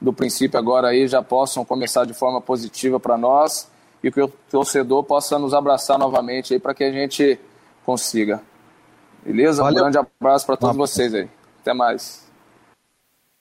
[0.00, 3.68] do princípio agora aí já possam começar de forma positiva para nós
[4.02, 7.38] e que o torcedor possa nos abraçar novamente aí para que a gente
[7.84, 8.42] consiga.
[9.24, 9.62] Beleza?
[9.62, 9.78] Valeu.
[9.78, 11.28] Um grande abraço para todos vocês aí.
[11.60, 12.26] Até mais.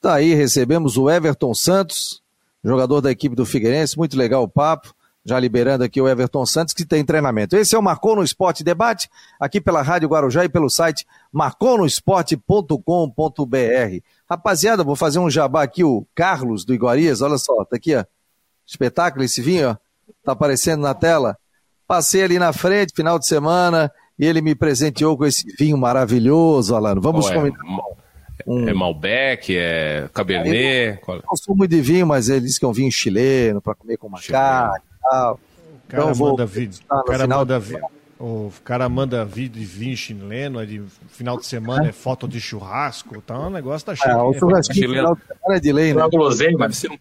[0.02, 2.22] Tá aí, recebemos o Everton Santos,
[2.64, 3.98] jogador da equipe do Figueirense.
[3.98, 4.96] Muito legal o papo.
[5.26, 7.58] Já liberando aqui o Everton Santos, que tem treinamento.
[7.58, 14.02] Esse é o Marcou no Esporte Debate, aqui pela Rádio Guarujá e pelo site marconosport.com.br.
[14.30, 18.06] Rapaziada, vou fazer um jabá aqui, o Carlos do Iguarias, olha só, tá aqui, ó.
[18.66, 19.87] Espetáculo esse vinho, ó.
[20.24, 21.38] Tá aparecendo na tela.
[21.88, 26.76] Passei ali na frente, final de semana, e ele me presenteou com esse vinho maravilhoso,
[26.76, 27.00] Alano.
[27.00, 27.66] Vamos oh, comentar.
[27.66, 28.68] É, um...
[28.68, 31.00] é Malbec, é Cabernet?
[31.08, 33.76] Eu não sou muito de vinho, mas ele disse que é um vinho chileno para
[33.76, 35.40] comer com uma carne e tal.
[35.86, 36.80] O cara então, manda vídeo.
[36.92, 37.86] O cara manda vídeo.
[38.20, 43.22] O cara manda vídeo de vinho chileno, de final de semana é foto de churrasco,
[43.22, 44.12] tá um negócio tá cheio.
[44.12, 46.02] É, o churrasquinho final de semana é de lei, né?
[46.58, 46.98] Deve ser, um,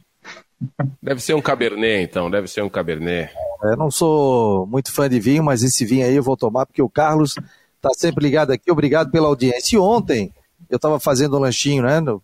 [1.03, 3.33] deve ser um Cabernet, então, deve ser um Cabernet.
[3.65, 6.67] É, eu não sou muito fã de vinho, mas esse vinho aí eu vou tomar
[6.67, 7.35] porque o Carlos
[7.81, 8.71] tá sempre ligado aqui.
[8.71, 9.77] Obrigado pela audiência.
[9.77, 10.33] E ontem
[10.69, 12.01] eu estava fazendo um lanchinho, né?
[12.01, 12.23] No,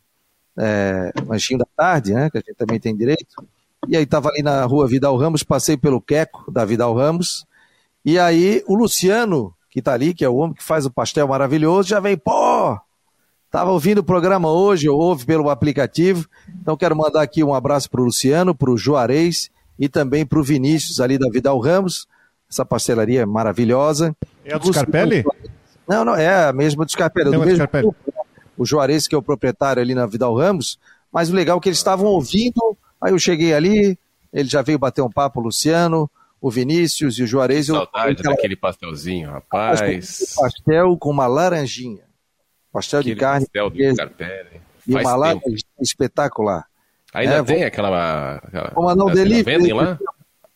[0.59, 2.31] é, lanchinho da tarde, né?
[2.31, 3.47] Que a gente também tem direito.
[3.89, 7.47] E aí tava ali na rua Vidal Ramos, passei pelo Queco da Vidal Ramos
[8.05, 11.29] e aí o Luciano, que está ali, que é o homem que faz o pastel
[11.29, 12.79] maravilhoso, já vem, pô,
[13.53, 16.27] Tava ouvindo o programa hoje, ouve pelo aplicativo.
[16.63, 20.39] Então quero mandar aqui um abraço para o Luciano, para o Juarez e também para
[20.39, 22.09] o Vinícius ali da Vidal Ramos.
[22.51, 24.17] Essa pastelaria é maravilhosa.
[24.43, 25.23] É a do Scarpelli?
[25.87, 27.29] Não, não, é a mesma do Scarpelli.
[27.29, 27.91] É do mesmo Scarpelli.
[28.57, 30.79] o Juarez, que é o proprietário ali na Vidal Ramos.
[31.13, 32.75] Mas o legal é que eles estavam ouvindo.
[32.99, 33.99] Aí eu cheguei ali,
[34.33, 36.11] ele já veio bater um papo, o Luciano
[36.41, 37.67] o Vinícius e o Juarez.
[37.67, 40.35] Saudade eu, daquele pastelzinho, rapaz.
[40.35, 42.03] Pastel com uma laranjinha.
[42.73, 43.47] Pastel aquele de carne.
[43.47, 44.61] Pastel do Carpelli.
[44.87, 46.67] E uma laranjinha espetacular.
[47.13, 47.67] Ainda é, tem vou...
[47.67, 48.37] aquela.
[48.37, 49.59] aquela Como não delivery.
[49.59, 49.99] Vendem lá?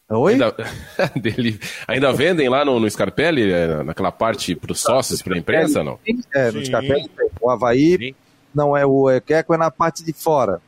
[0.08, 0.34] Oi?
[0.34, 0.54] Ainda,
[1.86, 5.82] ainda vendem lá no, no Scarpelli, é, naquela parte para os sócios, para a imprensa,
[5.82, 5.98] não?
[6.32, 7.28] É, no Scarpelli tem.
[7.40, 8.14] O Havaí Sim.
[8.54, 10.60] não é o Equeco, é na parte de fora.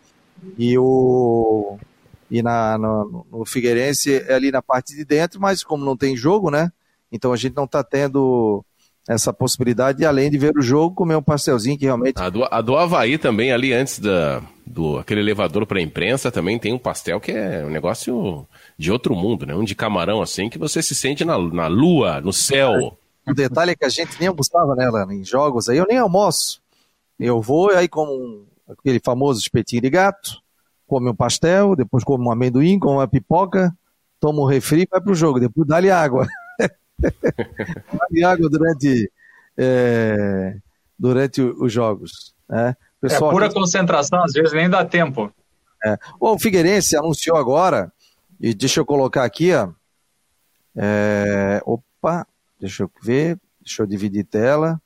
[0.57, 1.79] E o,
[2.31, 6.17] e na, no, no Figueirense é ali na parte de dentro, mas como não tem
[6.17, 6.73] jogo, né?
[7.11, 8.65] Então a gente não está tendo
[9.09, 12.21] essa possibilidade de, além de ver o jogo, comer um pastelzinho que realmente.
[12.21, 16.31] A do, a do Havaí também, ali antes da, do aquele elevador para a imprensa,
[16.31, 19.55] também tem um pastel que é um negócio de outro mundo, né?
[19.55, 22.99] Um de camarão assim, que você se sente na, na lua, no céu.
[23.27, 26.61] O detalhe é que a gente nem almoçava, Lana, em jogos aí, eu nem almoço.
[27.19, 30.37] Eu vou aí como um, aquele famoso espetinho de gato,
[30.87, 33.75] come um pastel, depois come um amendoim, come uma pipoca,
[34.21, 35.41] toma um refri e vai pro jogo.
[35.41, 36.29] Depois dá-lhe água.
[38.25, 39.11] água durante,
[39.57, 40.57] é,
[40.99, 42.35] durante os jogos.
[42.49, 42.77] Né?
[43.01, 45.33] Pessoal, é pura concentração, às vezes nem dá tempo.
[45.85, 45.97] É.
[46.19, 47.93] O Figueirense anunciou agora,
[48.41, 49.71] e deixa eu colocar aqui, ó.
[50.77, 52.27] É, opa,
[52.61, 54.81] deixa eu ver, deixa eu dividir tela.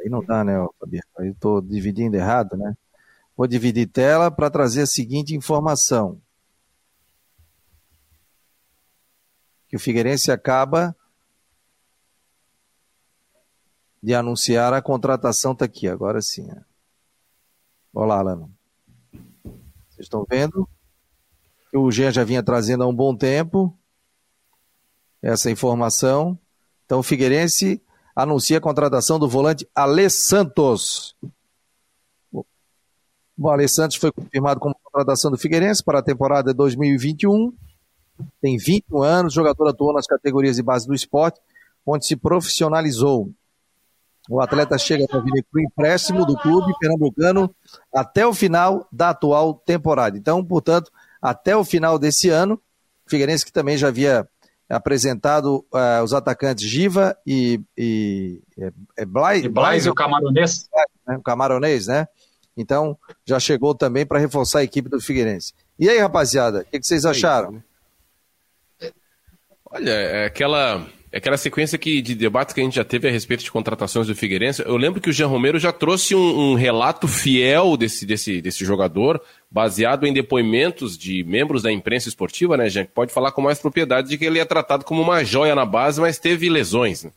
[0.00, 1.06] Aí não dá, né, Fabiano?
[1.18, 2.74] Aí eu tô dividindo errado, né?
[3.36, 6.20] Vou dividir tela para trazer a seguinte informação.
[9.72, 10.94] Que o Figueirense acaba
[14.02, 16.46] de anunciar a contratação, está aqui, agora sim.
[17.90, 18.50] Olá, Alan.
[19.88, 20.68] Vocês estão vendo?
[21.72, 23.74] O Jean já vinha trazendo há um bom tempo
[25.22, 26.38] essa informação.
[26.84, 27.80] Então, o Figueirense
[28.14, 31.16] anuncia a contratação do volante Alê Santos.
[32.30, 37.56] O Ale Santos foi confirmado como contratação do Figueirense para a temporada 2021.
[38.40, 41.40] Tem 21 anos, jogador atuou nas categorias de base do esporte,
[41.86, 43.30] onde se profissionalizou.
[44.28, 47.52] O atleta chega para vir para o empréstimo do clube pernambucano
[47.92, 50.16] até o final da atual temporada.
[50.16, 52.54] Então, portanto, até o final desse ano,
[53.06, 54.26] o Figueirense que também já havia
[54.68, 60.68] apresentado uh, os atacantes Giva e, e, é, é Blais, e Blais e o camaronês.
[61.08, 62.06] É, o camaronês, né?
[62.56, 65.52] Então, já chegou também para reforçar a equipe do Figueirense.
[65.78, 67.62] E aí, rapaziada, o que, que, vocês acharam?
[69.74, 73.10] Olha, é aquela, é aquela sequência que, de debates que a gente já teve a
[73.10, 74.62] respeito de contratações do Figueirense.
[74.66, 78.66] Eu lembro que o Jean Romero já trouxe um, um relato fiel desse, desse, desse
[78.66, 79.18] jogador,
[79.50, 82.84] baseado em depoimentos de membros da imprensa esportiva, né, Jean?
[82.84, 85.64] Que pode falar com mais propriedade de que ele é tratado como uma joia na
[85.64, 87.04] base, mas teve lesões.
[87.04, 87.10] Né?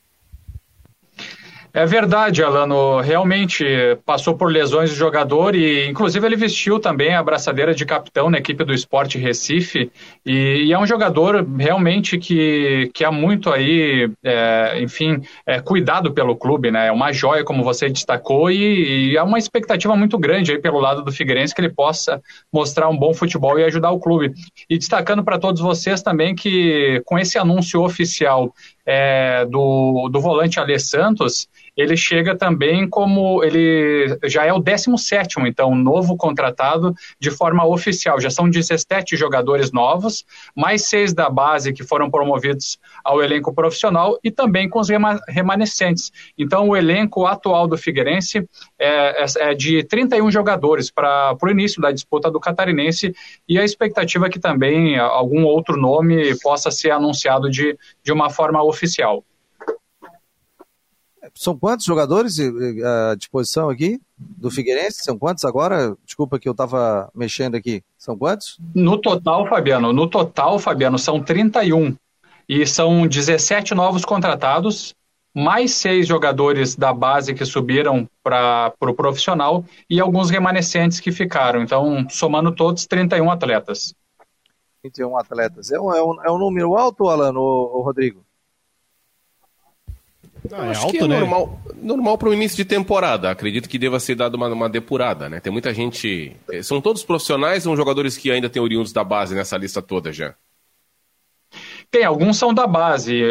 [1.77, 3.01] É verdade, Alano.
[3.01, 3.65] Realmente
[4.05, 8.37] passou por lesões de jogador e, inclusive, ele vestiu também a braçadeira de capitão na
[8.37, 9.91] equipe do Esporte Recife.
[10.25, 16.13] E, e é um jogador realmente que, que há muito aí, é, enfim, é, cuidado
[16.13, 16.87] pelo clube, né?
[16.87, 20.79] É uma joia, como você destacou, e, e há uma expectativa muito grande aí pelo
[20.79, 22.21] lado do Figueirense que ele possa
[22.53, 24.31] mostrar um bom futebol e ajudar o clube.
[24.69, 28.53] E destacando para todos vocês também que, com esse anúncio oficial
[28.85, 35.39] é, do, do volante Alê Santos, ele chega também como ele já é o 17,
[35.41, 38.19] então, novo contratado de forma oficial.
[38.19, 44.17] Já são 17 jogadores novos, mais seis da base que foram promovidos ao elenco profissional
[44.23, 44.87] e também com os
[45.27, 46.11] remanescentes.
[46.37, 48.47] Então, o elenco atual do Figueirense
[48.79, 53.13] é, é, é de 31 jogadores para o início da disputa do Catarinense
[53.47, 58.29] e a expectativa é que também algum outro nome possa ser anunciado de, de uma
[58.29, 59.23] forma oficial.
[61.33, 65.03] São quantos jogadores à disposição aqui do Figueirense?
[65.03, 65.95] São quantos agora?
[66.05, 67.83] Desculpa que eu estava mexendo aqui.
[67.97, 68.59] São quantos?
[68.73, 71.95] No total, Fabiano, no total, Fabiano, são 31.
[72.47, 74.93] E são 17 novos contratados,
[75.33, 81.11] mais seis jogadores da base que subiram para o pro profissional e alguns remanescentes que
[81.11, 81.61] ficaram.
[81.61, 83.93] Então, somando todos, 31 atletas.
[84.81, 85.71] 31 atletas.
[85.71, 88.24] É um, é um, é um número alto, Alan, ou, Rodrigo?
[90.49, 91.19] Não, é alto, é né?
[91.19, 93.29] normal, normal para o início de temporada.
[93.29, 95.39] Acredito que deva ser dado uma, uma, depurada, né?
[95.39, 96.35] Tem muita gente.
[96.51, 99.81] Eh, são todos profissionais ou são jogadores que ainda têm oriundos da base nessa lista
[99.81, 100.35] toda já?
[101.89, 103.21] Tem, alguns são da base,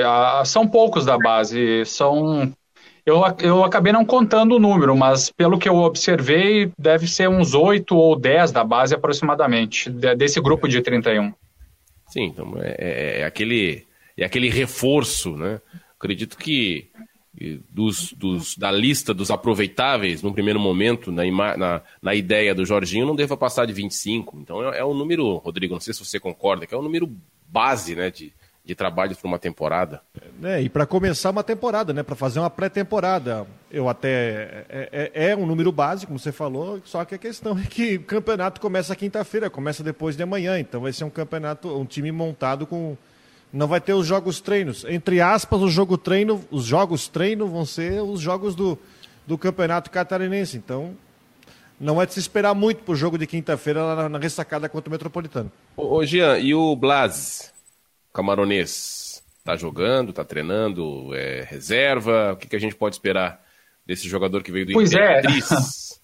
[0.46, 1.84] são poucos da base.
[1.84, 2.52] São.
[3.04, 7.52] Eu, eu acabei não contando o número, mas pelo que eu observei, deve ser uns
[7.52, 11.34] 8 ou 10 da base aproximadamente, desse grupo de 31.
[12.08, 13.84] Sim, então é, é, é aquele,
[14.16, 15.60] é aquele reforço, né?
[16.04, 16.90] Acredito que
[17.70, 21.24] dos, dos, da lista dos aproveitáveis, no primeiro momento, na,
[21.56, 24.38] na, na, ideia do Jorginho, não deva passar de 25.
[24.40, 27.10] Então é, é um número, Rodrigo, não sei se você concorda, que é um número
[27.48, 28.32] base né, de,
[28.64, 30.00] de trabalho para uma temporada.
[30.42, 33.46] É, e para começar uma temporada, né, para fazer uma pré-temporada.
[33.70, 34.64] Eu até.
[34.68, 37.96] É, é, é, um número base, como você falou, só que a questão é que
[37.96, 40.58] o campeonato começa quinta-feira, começa depois de amanhã.
[40.60, 42.96] Então vai ser um campeonato, um time montado com
[43.54, 44.84] não vai ter os jogos treinos.
[44.84, 48.76] Entre aspas, o jogo treino, os jogos treino vão ser os jogos do,
[49.24, 50.56] do Campeonato Catarinense.
[50.56, 50.96] Então,
[51.78, 54.68] não é de se esperar muito para o jogo de quinta-feira lá na, na, ressacada
[54.68, 55.52] contra o Metropolitano.
[55.76, 57.52] Ô, ô Jean, e o Blas,
[58.12, 62.32] camaronês, tá jogando, tá treinando, é reserva?
[62.32, 63.40] O que, que a gente pode esperar
[63.86, 65.20] desse jogador que veio do pois é.
[65.20, 65.52] Imperatriz?
[66.00, 66.03] É.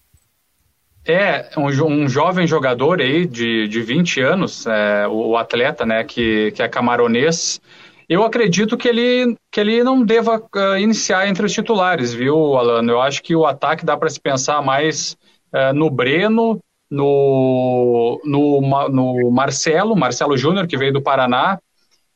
[1.05, 6.03] É, um, um, jovem jogador aí de, de 20 anos, é, o, o, atleta, né,
[6.03, 7.59] que, que é camaronês,
[8.07, 12.91] eu acredito que ele, que ele não deva uh, iniciar entre os titulares, viu, Alano?
[12.91, 15.15] Eu acho que o ataque dá para se pensar mais
[15.53, 16.59] uh, no Breno,
[16.89, 21.57] no, no, no Marcelo, Marcelo Júnior, que veio do Paraná,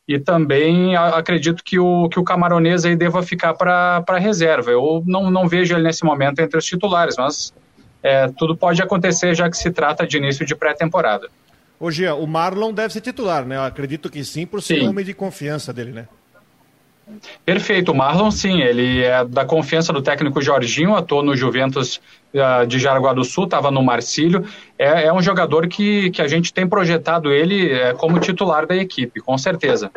[0.05, 4.69] e também acredito que o, que o camaronês aí deva ficar para reserva.
[4.69, 7.53] Eu não, não vejo ele nesse momento entre os titulares, mas
[8.05, 11.27] é, tudo pode acontecer já que se trata de início de pré-temporada.
[11.79, 13.55] Hoje o Marlon deve ser titular, né?
[13.55, 14.87] Eu acredito que sim, por ser sim.
[14.87, 16.07] homem de confiança dele, né?
[17.43, 21.99] Perfeito, o Marlon sim, ele é da confiança do técnico Jorginho, atuou no Juventus
[22.33, 26.27] uh, de Jaraguá do Sul, estava no Marcílio, é, é, um jogador que, que a
[26.27, 29.91] gente tem projetado ele é, como titular da equipe, com certeza.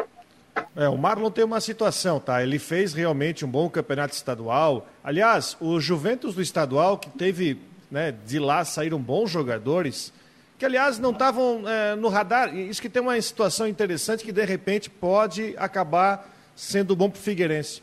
[0.75, 2.43] É, o Marlon tem uma situação, tá?
[2.43, 4.87] Ele fez realmente um bom campeonato estadual.
[5.05, 10.13] Aliás, o Juventus do estadual, que teve né, de lá saíram bons jogadores,
[10.59, 12.55] que aliás não estavam é, no radar.
[12.57, 17.23] Isso que tem uma situação interessante que de repente pode acabar sendo bom para o
[17.23, 17.83] Figueirense.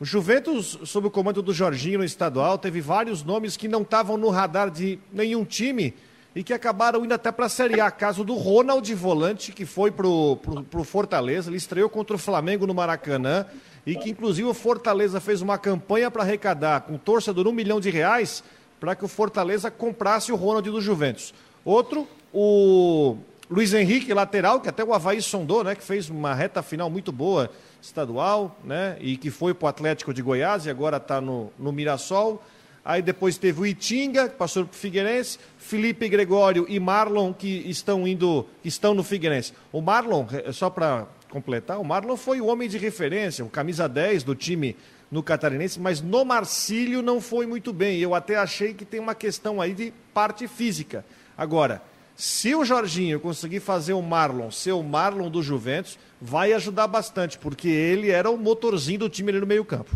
[0.00, 4.16] O Juventus, sob o comando do Jorginho no estadual, teve vários nomes que não estavam
[4.16, 5.94] no radar de nenhum time
[6.34, 7.90] e que acabaram indo até para a Série A.
[7.90, 12.74] Caso do Ronald Volante, que foi para o Fortaleza, ele estreou contra o Flamengo no
[12.74, 13.46] Maracanã
[13.86, 17.90] e que inclusive o Fortaleza fez uma campanha para arrecadar com torcedor um milhão de
[17.90, 18.42] reais
[18.78, 21.34] para que o Fortaleza comprasse o Ronald do Juventus.
[21.64, 23.16] Outro, o
[23.50, 25.74] Luiz Henrique, lateral, que até o Havaí sondou, né?
[25.74, 28.96] Que fez uma reta final muito boa estadual, né?
[29.00, 32.42] E que foi para o Atlético de Goiás e agora está no, no Mirassol.
[32.84, 37.48] Aí depois teve o Itinga, que passou para o Figueirense, Felipe Gregório e Marlon, que
[37.66, 39.54] estão indo, estão no Figueirense.
[39.72, 44.22] O Marlon, só para completar, o Marlon foi o homem de referência, o camisa 10
[44.22, 44.76] do time
[45.10, 47.98] no Catarinense, mas no Marcílio não foi muito bem.
[47.98, 51.04] Eu até achei que tem uma questão aí de parte física.
[51.36, 51.82] Agora,
[52.16, 57.38] se o Jorginho conseguir fazer o Marlon ser o Marlon do Juventus, vai ajudar bastante,
[57.38, 59.90] porque ele era o motorzinho do time ali no meio-campo.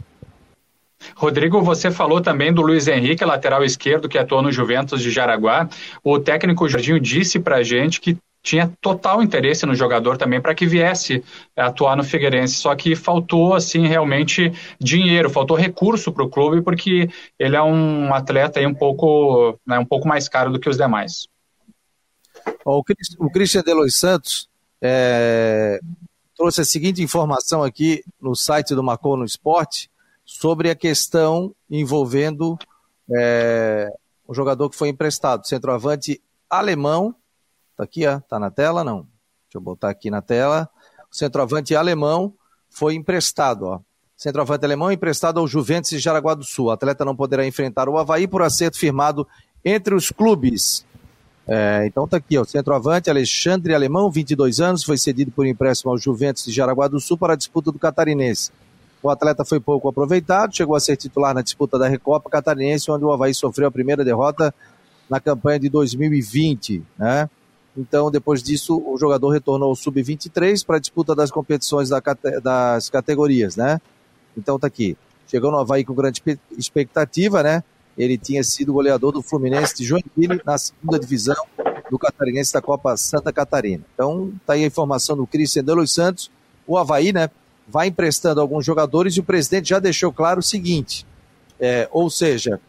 [1.15, 5.69] Rodrigo, você falou também do Luiz Henrique, lateral esquerdo, que atuou no Juventus de Jaraguá.
[6.03, 10.55] O técnico Jardim disse para a gente que tinha total interesse no jogador também para
[10.55, 11.25] que viesse
[11.57, 17.11] atuar no Figueirense, só que faltou assim realmente dinheiro, faltou recurso para o clube porque
[17.39, 20.77] ele é um atleta aí um pouco, né, um pouco mais caro do que os
[20.77, 21.29] demais.
[22.65, 22.83] O,
[23.31, 24.49] Christian Delois Santos
[24.81, 25.81] é,
[26.37, 29.91] trouxe a seguinte informação aqui no site do Marcou no Esporte
[30.25, 32.59] sobre a questão envolvendo
[33.11, 33.89] é,
[34.27, 37.15] o jogador que foi emprestado, centroavante alemão
[37.79, 38.19] Tá aqui, ó.
[38.19, 38.83] Tá na tela?
[38.83, 39.03] Não.
[39.03, 40.69] Deixa eu botar aqui na tela.
[41.11, 42.35] O centroavante alemão
[42.69, 43.81] foi emprestado, ó.
[44.17, 46.67] Centroavante alemão emprestado ao Juventus de Jaraguá do Sul.
[46.67, 49.25] O atleta não poderá enfrentar o Havaí por acerto firmado
[49.65, 50.85] entre os clubes.
[51.47, 55.97] É, então tá aqui, ó, centroavante Alexandre Alemão, 22 anos, foi cedido por empréstimo ao
[55.97, 58.51] Juventus de Jaraguá do Sul para a disputa do Catarinense.
[59.03, 63.05] O atleta foi pouco aproveitado, chegou a ser titular na disputa da Recopa Catarinense, onde
[63.05, 64.53] o Havaí sofreu a primeira derrota
[65.09, 67.31] na campanha de 2020, né?
[67.79, 72.03] Então, depois disso, o jogador retornou ao sub-23 para a disputa das competições da,
[72.43, 73.81] das categorias, né?
[74.37, 74.97] Então tá aqui.
[75.29, 76.21] Chegou no Havaí com grande
[76.57, 77.63] expectativa, né?
[77.97, 81.37] Ele tinha sido goleador do Fluminense de Joinville na segunda divisão
[81.89, 83.85] do Catarinense da Copa Santa Catarina.
[83.95, 86.31] Então, tá aí a informação do Cristian de Santos.
[86.67, 87.31] O Havaí, né,
[87.69, 91.07] vai emprestando alguns jogadores e o presidente já deixou claro o seguinte:
[91.61, 92.61] é, ou seja,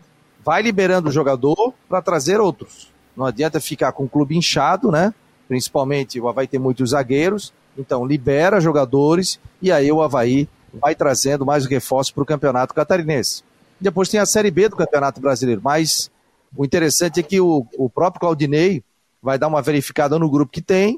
[0.45, 2.91] vai liberando o jogador para trazer outros.
[3.19, 5.13] Não adianta ficar com o clube inchado, né?
[5.45, 11.45] Principalmente o Havaí tem muitos zagueiros, então libera jogadores e aí o Havaí vai trazendo
[11.45, 13.43] mais reforços para o campeonato catarinense.
[13.77, 16.09] Depois tem a Série B do Campeonato Brasileiro, mas
[16.55, 18.81] o interessante é que o, o próprio Claudinei
[19.21, 20.97] vai dar uma verificada no grupo que tem,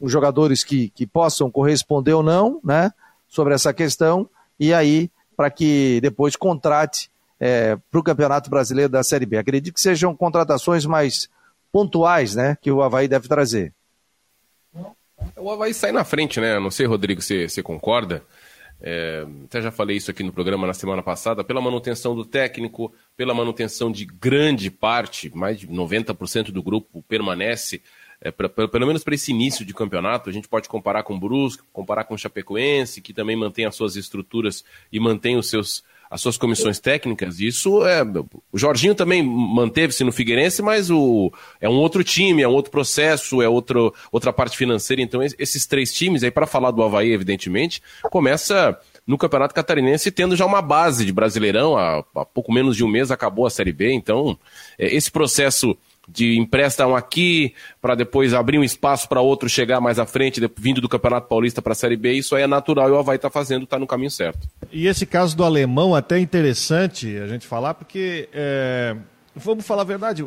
[0.00, 2.90] os jogadores que, que possam corresponder ou não, né,
[3.28, 4.26] sobre essa questão,
[4.58, 9.36] e aí para que depois contrate é, para o Campeonato Brasileiro da Série B.
[9.36, 11.28] Acredito que sejam contratações mais
[11.72, 13.72] pontuais né, que o Havaí deve trazer.
[15.36, 16.58] O Havaí sai na frente, né?
[16.58, 18.22] Não sei, Rodrigo, se você concorda.
[18.80, 22.92] É, até já falei isso aqui no programa na semana passada, pela manutenção do técnico,
[23.16, 27.82] pela manutenção de grande parte, mais de 90% do grupo permanece,
[28.20, 31.14] é, pra, pra, pelo menos para esse início de campeonato, a gente pode comparar com
[31.14, 35.48] o Brusque, comparar com o Chapecoense, que também mantém as suas estruturas e mantém os
[35.48, 37.40] seus as suas comissões técnicas.
[37.40, 38.02] Isso é.
[38.52, 42.70] O Jorginho também manteve-se no Figueirense, mas o, é um outro time, é um outro
[42.70, 45.02] processo, é outro, outra parte financeira.
[45.02, 50.36] Então, esses três times, aí, para falar do Havaí, evidentemente, começa no Campeonato Catarinense tendo
[50.36, 51.76] já uma base de Brasileirão.
[51.76, 53.92] Há, há pouco menos de um mês acabou a Série B.
[53.92, 54.38] Então,
[54.78, 55.76] é, esse processo
[56.08, 60.80] de emprestam aqui para depois abrir um espaço para outro chegar mais à frente, vindo
[60.80, 63.28] do Campeonato Paulista para a Série B, isso aí é natural e o Havaí está
[63.28, 64.48] fazendo, está no caminho certo.
[64.72, 68.96] E esse caso do alemão até é interessante a gente falar, porque, é,
[69.36, 70.26] vamos falar a verdade, o,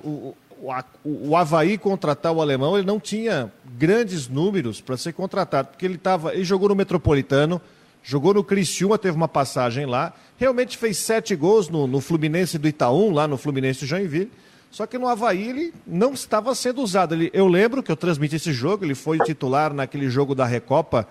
[0.61, 5.85] o, o Havaí contratar o alemão, ele não tinha grandes números para ser contratado, porque
[5.85, 7.59] ele, tava, ele jogou no Metropolitano,
[8.03, 12.67] jogou no Criciúma, teve uma passagem lá, realmente fez sete gols no, no Fluminense do
[12.67, 14.31] Itaú, lá no Fluminense de Joinville,
[14.71, 17.13] só que no Havaí ele não estava sendo usado.
[17.13, 21.07] Ele, eu lembro que eu transmiti esse jogo, ele foi titular naquele jogo da Recopa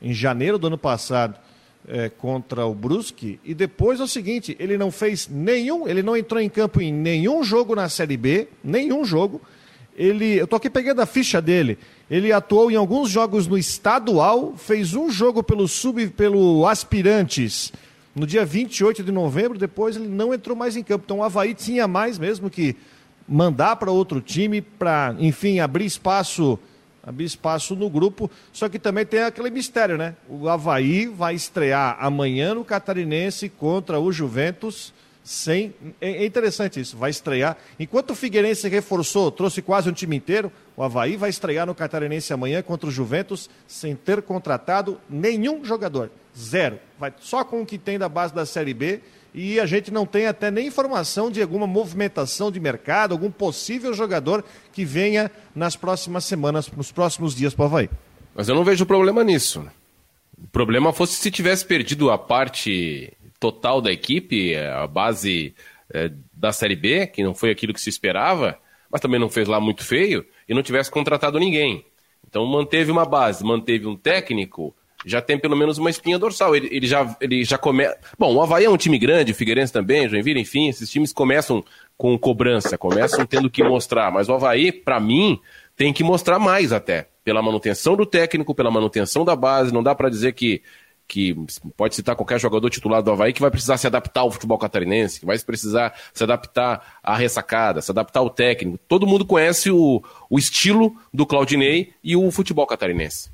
[0.00, 1.36] em janeiro do ano passado
[1.88, 3.40] é, contra o Brusque.
[3.44, 6.92] E depois é o seguinte, ele não fez nenhum, ele não entrou em campo em
[6.92, 9.40] nenhum jogo na Série B, nenhum jogo.
[9.96, 11.78] Ele, eu tô aqui pegando a ficha dele.
[12.08, 17.72] Ele atuou em alguns jogos no estadual, fez um jogo pelo sub, pelo aspirantes
[18.14, 21.04] no dia 28 de novembro, depois ele não entrou mais em campo.
[21.04, 22.76] Então o Havaí tinha mais mesmo que
[23.26, 26.58] mandar para outro time para, enfim, abrir espaço,
[27.02, 28.30] abrir espaço no grupo.
[28.52, 30.14] Só que também tem aquele mistério, né?
[30.28, 34.92] O Havaí vai estrear amanhã no Catarinense contra o Juventus.
[35.24, 37.56] Sem, é, é interessante isso, vai estrear.
[37.78, 42.32] Enquanto o Figueirense reforçou, trouxe quase um time inteiro, o Havaí vai estrear no Catarinense
[42.32, 46.10] amanhã contra o Juventus sem ter contratado nenhum jogador.
[46.36, 46.78] Zero.
[46.98, 49.00] Vai só com o que tem da base da Série B
[49.34, 53.92] e a gente não tem até nem informação de alguma movimentação de mercado, algum possível
[53.94, 57.90] jogador que venha nas próximas semanas, nos próximos dias para o Havaí.
[58.34, 59.66] Mas eu não vejo problema nisso.
[60.42, 65.54] O problema fosse se tivesse perdido a parte total da equipe, a base
[65.92, 68.58] é, da Série B, que não foi aquilo que se esperava,
[68.92, 71.84] mas também não fez lá muito feio, e não tivesse contratado ninguém.
[72.28, 74.74] Então manteve uma base, manteve um técnico,
[75.04, 76.54] já tem pelo menos uma espinha dorsal.
[76.54, 77.98] Ele, ele já, ele já começa.
[78.18, 81.64] Bom, o Havaí é um time grande, o Figueirense também, Joinville, enfim, esses times começam
[81.96, 84.10] com cobrança, começam tendo que mostrar.
[84.10, 85.40] Mas o Havaí, para mim,
[85.76, 87.08] tem que mostrar mais até.
[87.24, 89.72] Pela manutenção do técnico, pela manutenção da base.
[89.72, 90.62] Não dá para dizer que
[91.06, 91.34] que
[91.76, 95.20] pode citar qualquer jogador titular do Havaí que vai precisar se adaptar ao futebol catarinense,
[95.20, 98.78] que vai precisar se adaptar à ressacada, se adaptar ao técnico.
[98.88, 103.30] Todo mundo conhece o, o estilo do Claudinei e o futebol catarinense.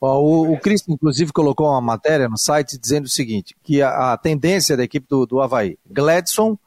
[0.00, 4.16] O, o Cristo, inclusive, colocou uma matéria no site dizendo o seguinte: que a, a
[4.16, 6.58] tendência da equipe do, do Havaí, Gladson,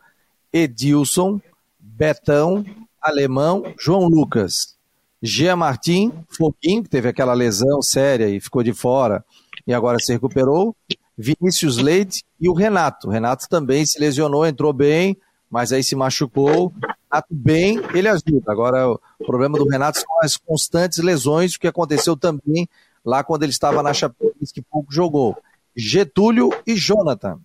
[0.52, 1.42] Edilson,
[1.80, 2.64] Betão,
[3.02, 4.76] Alemão, João Lucas,
[5.22, 9.26] Gia Martim, Foguinho, que teve aquela lesão séria e ficou de fora,
[9.66, 10.76] e agora se recuperou.
[11.18, 13.08] Vinícius Leite e o Renato.
[13.08, 15.16] O Renato também se lesionou, entrou bem,
[15.50, 16.74] mas aí se machucou.
[17.12, 18.52] Renato bem, ele ajuda.
[18.52, 22.68] Agora, o problema do Renato são as constantes lesões, o que aconteceu também
[23.06, 25.38] lá quando ele estava na Chapecoense, que pouco jogou.
[25.76, 27.40] Getúlio e Jonathan.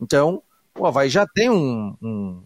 [0.00, 0.42] Então,
[0.78, 2.42] o Havaí já tem um, um,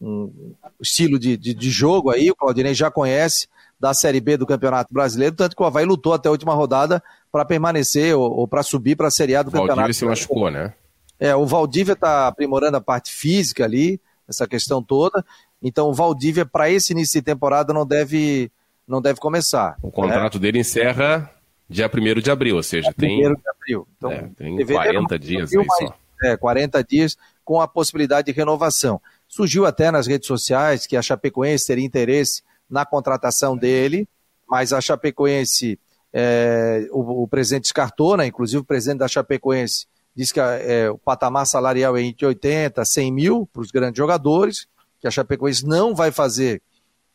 [0.00, 3.48] um estilo de, de, de, jogo aí, o Claudinei já conhece
[3.82, 7.02] da Série B do Campeonato Brasileiro, tanto que o Havaí lutou até a última rodada
[7.32, 9.88] para permanecer ou, ou para subir para a Série A do Valdívia Campeonato.
[9.88, 10.72] Valdívia se machucou, né?
[11.18, 15.24] É, o Valdívia está aprimorando a parte física ali, essa questão toda.
[15.60, 18.52] Então o Valdívia, para esse início de temporada, não deve,
[18.86, 19.76] não deve começar.
[19.82, 20.42] O contrato né?
[20.42, 21.28] dele encerra
[21.68, 23.26] dia 1 de abril, ou seja, tem.
[23.26, 23.88] 1 de abril.
[23.96, 25.94] Então, é, tem 40 dias aí só.
[26.22, 29.00] É, 40 dias com a possibilidade de renovação.
[29.26, 34.08] Surgiu até nas redes sociais que a Chapecoense teria interesse na contratação dele,
[34.48, 35.78] mas a Chapecoense
[36.10, 38.26] é, o, o, presidente descartou, né?
[38.26, 42.84] inclusive o presidente da Chapecoense disse que é, o patamar salarial é entre 80 a
[42.84, 44.66] 100 mil para os grandes jogadores,
[45.00, 46.62] que a Chapecoense não vai fazer,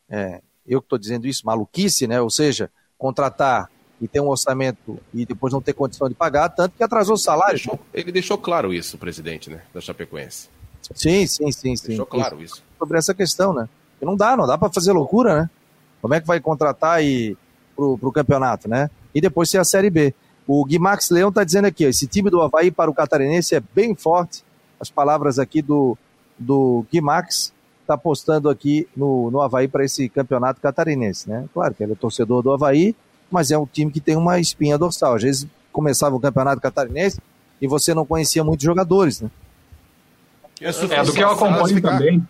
[0.08, 2.20] é, eu que estou dizendo isso, maluquice, né?
[2.20, 3.68] ou seja, contratar
[4.00, 7.18] e ter um orçamento e depois não ter condição de pagar, tanto que atrasou o
[7.18, 7.56] salário.
[7.56, 10.48] Deixou, ele deixou claro isso, o presidente né, da Chapecoense.
[10.94, 11.74] Sim, sim, sim.
[11.74, 11.88] sim.
[11.88, 12.62] Deixou claro isso.
[12.78, 13.68] Sobre essa questão, né?
[13.98, 15.50] Porque não dá, não dá para fazer loucura, né?
[16.00, 17.36] Como é que vai contratar e
[17.76, 18.88] para o campeonato, né?
[19.14, 20.14] E depois ser a Série B.
[20.46, 23.62] O Guimax Leão está dizendo aqui, ó, esse time do Havaí para o Catarinense é
[23.74, 24.42] bem forte.
[24.80, 25.98] As palavras aqui do,
[26.38, 31.48] do Guimax está postando aqui no, no Havaí para esse campeonato catarinense, né?
[31.54, 32.94] Claro que ele é torcedor do Havaí,
[33.30, 35.14] mas é um time que tem uma espinha dorsal.
[35.14, 37.18] Às vezes começava o campeonato catarinense
[37.60, 39.30] e você não conhecia muitos jogadores, né?
[40.60, 42.26] É, é do que eu acompanho também.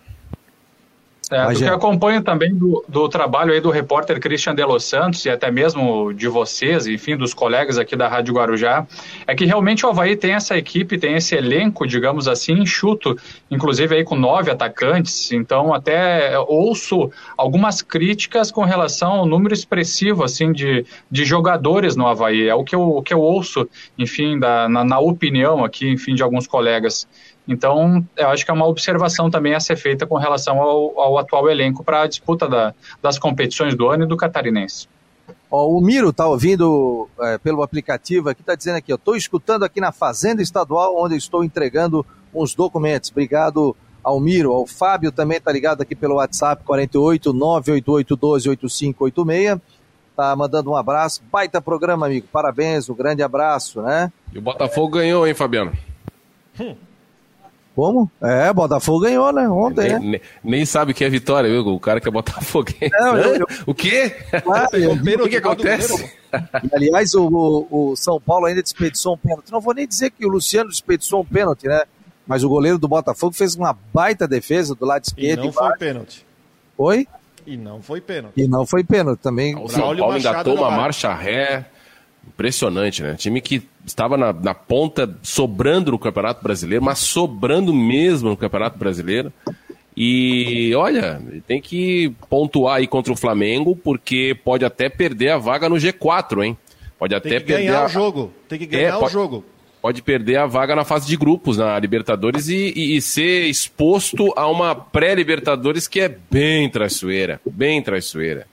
[1.30, 4.84] É, do que eu acompanho também do, do, trabalho aí do repórter Christian de Los
[4.84, 8.86] Santos e até mesmo de vocês, enfim, dos colegas aqui da Rádio Guarujá,
[9.26, 13.16] é que realmente o Havaí tem essa equipe, tem esse elenco, digamos assim, enxuto,
[13.50, 20.24] inclusive aí com nove atacantes, então até ouço algumas críticas com relação ao número expressivo,
[20.24, 23.68] assim, de, de jogadores no Havaí, é o que eu, o que eu ouço,
[23.98, 27.06] enfim, da, na, na opinião aqui, enfim, de alguns colegas.
[27.48, 31.18] Então, eu acho que é uma observação também a ser feita com relação ao, ao
[31.18, 34.86] atual elenco para a disputa da, das competições do ano e do catarinense.
[35.50, 39.80] o Miro está ouvindo é, pelo aplicativo aqui, está dizendo aqui, eu estou escutando aqui
[39.80, 43.10] na Fazenda Estadual, onde estou entregando uns documentos.
[43.10, 43.74] Obrigado
[44.04, 44.52] ao Miro.
[44.52, 49.58] O Fábio também está ligado aqui pelo WhatsApp 48 988 12 8586.
[50.14, 51.22] Tá mandando um abraço.
[51.32, 52.26] Baita programa, amigo.
[52.30, 54.12] Parabéns, um grande abraço, né?
[54.34, 55.72] E o Botafogo ganhou, hein, Fabiano?
[56.60, 56.74] Hum.
[57.78, 58.10] Como?
[58.20, 59.48] É, Botafogo ganhou, né?
[59.48, 60.20] Ontem, nem, né?
[60.42, 61.64] Nem, sabe o que é vitória, viu?
[61.64, 62.70] O cara que é Botafogo.
[62.90, 63.46] Não, eu, eu...
[63.66, 64.10] O quê?
[64.42, 66.12] Claro, eu, o que, que acontece?
[66.72, 69.52] aliás, o, o, o, São Paulo ainda desperdiçou um pênalti.
[69.52, 71.82] Não vou nem dizer que o Luciano desperdiçou um pênalti, né?
[72.26, 75.42] Mas o goleiro do Botafogo fez uma baita defesa do lado esquerdo.
[75.42, 76.26] E não foi pênalti.
[76.76, 77.06] Oi?
[77.46, 78.40] E não foi pênalti.
[78.40, 79.54] E não foi pênalti também.
[79.54, 81.64] O São Paulo engatou uma marcha ré
[82.28, 83.14] Impressionante, né?
[83.14, 88.78] Time que estava na, na, ponta, sobrando no Campeonato Brasileiro, mas sobrando mesmo no Campeonato
[88.78, 89.32] Brasileiro.
[89.96, 95.68] E olha, tem que pontuar aí contra o Flamengo, porque pode até perder a vaga
[95.68, 96.56] no G4, hein?
[96.98, 97.86] Pode até tem que perder ganhar a...
[97.86, 98.32] o jogo.
[98.48, 99.44] Tem que ganhar é, o pode, jogo.
[99.82, 104.32] Pode perder a vaga na fase de grupos na Libertadores e, e, e ser exposto
[104.36, 107.40] a uma pré-Libertadores que é bem traiçoeira.
[107.44, 108.46] Bem traiçoeira.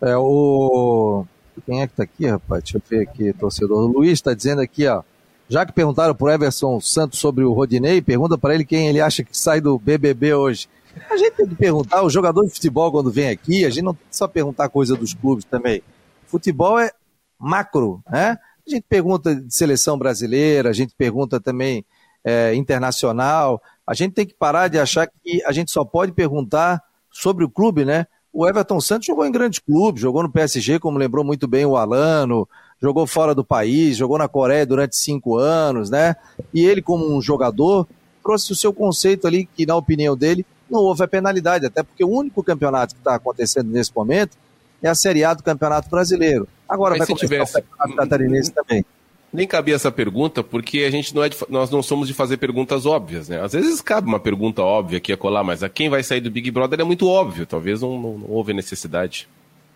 [0.00, 1.24] É, o
[1.64, 2.62] quem é que tá aqui, rapaz?
[2.62, 3.84] Deixa eu ver aqui, torcedor.
[3.84, 5.02] O Luiz está dizendo aqui, ó.
[5.48, 9.24] Já que perguntaram pro Everson Santos sobre o Rodinei, pergunta para ele quem ele acha
[9.24, 10.68] que sai do BBB hoje.
[11.10, 13.94] A gente tem que perguntar, o jogador de futebol quando vem aqui, a gente não
[13.94, 15.82] tem só perguntar coisa dos clubes também.
[16.26, 16.90] Futebol é
[17.38, 18.36] macro, né?
[18.66, 21.84] A gente pergunta de seleção brasileira, a gente pergunta também
[22.22, 23.62] é, internacional.
[23.86, 27.48] A gente tem que parar de achar que a gente só pode perguntar sobre o
[27.48, 28.06] clube, né?
[28.38, 31.76] O Everton Santos jogou em grandes clubes, jogou no PSG, como lembrou muito bem o
[31.76, 32.48] Alano,
[32.80, 36.14] jogou fora do país, jogou na Coreia durante cinco anos, né?
[36.54, 37.84] E ele, como um jogador,
[38.22, 42.04] trouxe o seu conceito ali, que na opinião dele, não houve a penalidade, até porque
[42.04, 44.38] o único campeonato que está acontecendo nesse momento
[44.80, 46.46] é a Série A do Campeonato Brasileiro.
[46.68, 47.58] Agora Mas vai começar tivesse...
[47.58, 48.86] o Campeonato Catarinense também.
[49.32, 52.38] Nem cabia essa pergunta, porque a gente não é de, nós não somos de fazer
[52.38, 53.40] perguntas óbvias, né?
[53.40, 56.30] Às vezes cabe uma pergunta óbvia aqui a colar, mas a quem vai sair do
[56.30, 59.28] Big Brother é muito óbvio, talvez não, não, não houve necessidade.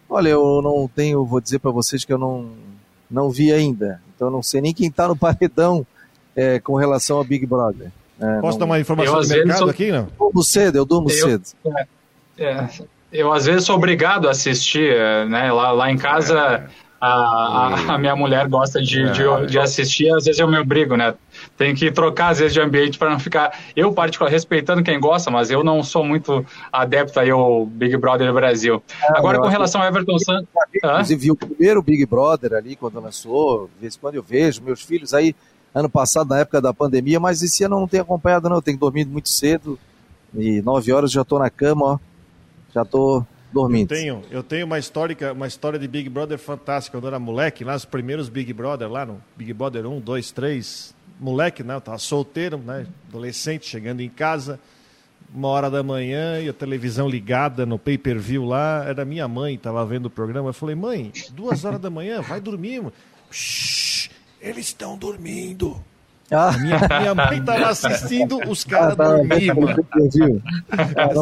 [0.09, 2.51] Olha, eu não tenho, vou dizer para vocês que eu não,
[3.11, 5.87] não vi ainda, então eu não sei nem quem está no paredão
[6.35, 7.91] é, com relação ao Big Brother.
[8.21, 8.67] É, Posso não...
[8.67, 9.71] dar uma informação eu, do mercado sou...
[9.71, 9.99] aqui, não?
[9.99, 11.45] Eu durmo cedo, eu durmo eu, cedo.
[12.39, 12.69] É, é,
[13.13, 14.95] eu às vezes sou obrigado a assistir,
[15.29, 15.53] né?
[15.53, 16.92] Lá, lá em casa é.
[17.05, 19.47] A, a, a, minha mulher gosta de, de, é.
[19.47, 21.17] de, assistir, às vezes eu me obrigo, né?
[21.59, 23.59] Tem que trocar, às vezes, de ambiente para não ficar.
[23.75, 28.33] Eu, particularmente, respeitando quem gosta, mas eu não sou muito adepto aí ao Big Brother
[28.33, 28.81] Brasil.
[29.03, 30.49] É, Agora, com relação ao Everton Santos.
[30.73, 34.63] Inclusive, vi o primeiro Big Brother ali, quando lançou, de vez em quando eu vejo,
[34.63, 35.35] meus filhos aí,
[35.75, 38.59] ano passado, na época da pandemia, mas esse ano eu não tenho acompanhado, não.
[38.59, 39.77] Eu tenho dormido muito cedo
[40.33, 41.99] e nove horas já estou na cama, ó.
[42.73, 43.93] Já estou dormindo.
[43.93, 46.97] Eu tenho, eu tenho uma, histórica, uma história de Big Brother fantástica.
[46.97, 50.31] Quando eu era moleque, lá nos primeiros Big Brother, lá no Big Brother 1, 2,
[50.33, 50.95] 3.
[51.21, 51.75] Moleque, né?
[51.75, 52.87] Eu tava solteiro, né?
[53.09, 54.59] Adolescente, chegando em casa,
[55.33, 58.85] uma hora da manhã e a televisão ligada no pay-per-view lá.
[58.87, 60.49] Era minha mãe, tava vendo o programa.
[60.49, 62.83] Eu falei, mãe, duas horas da manhã, vai dormir.
[63.31, 65.83] Shhh, eles estão dormindo.
[66.33, 66.53] Ah.
[66.59, 69.87] Minha, minha mãe estava assistindo os caras ah, dormir, mano.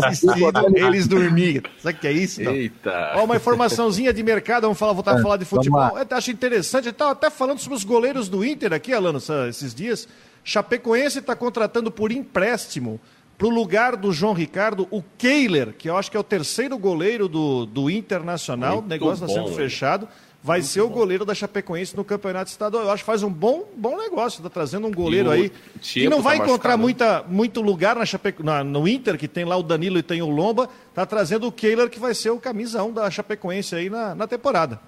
[0.04, 1.64] assistindo eles dormir.
[1.78, 2.42] Sabe o que é isso?
[2.42, 2.52] Não?
[2.52, 3.12] Eita.
[3.16, 5.98] Ó, uma informaçãozinha de mercado, vamos falar, voltar a é, falar de futebol.
[5.98, 9.74] Eu acho interessante, eu estava até falando sobre os goleiros do Inter aqui, Alano, esses
[9.74, 10.08] dias.
[10.44, 13.00] Chapecoense está contratando por empréstimo
[13.36, 16.76] para o lugar do João Ricardo, o Keiler, que eu acho que é o terceiro
[16.76, 18.76] goleiro do, do Internacional.
[18.76, 20.06] Muito o negócio está sendo fechado
[20.42, 20.86] vai Muito ser bom.
[20.86, 22.84] o goleiro da Chapecoense no campeonato estadual.
[22.84, 26.22] Eu acho que faz um bom, bom negócio, está trazendo um goleiro aí que não
[26.22, 29.62] vai tá encontrar muita, muito lugar na Chapeco, na, no Inter, que tem lá o
[29.62, 32.92] Danilo e tem o Lomba, está trazendo o Kehler, que vai ser o camisa 1
[32.92, 34.80] da Chapecoense aí na, na temporada.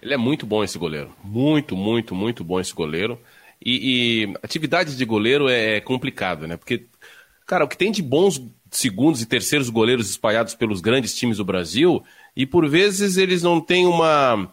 [0.00, 1.10] Ele é muito bom esse goleiro.
[1.24, 3.18] Muito, muito, muito bom esse goleiro.
[3.64, 6.56] E, e atividade de goleiro é, é complicado, né?
[6.56, 6.86] Porque,
[7.46, 8.40] cara, o que tem de bons
[8.70, 12.02] segundos e terceiros goleiros espalhados pelos grandes times do Brasil,
[12.36, 14.52] e por vezes eles não têm uma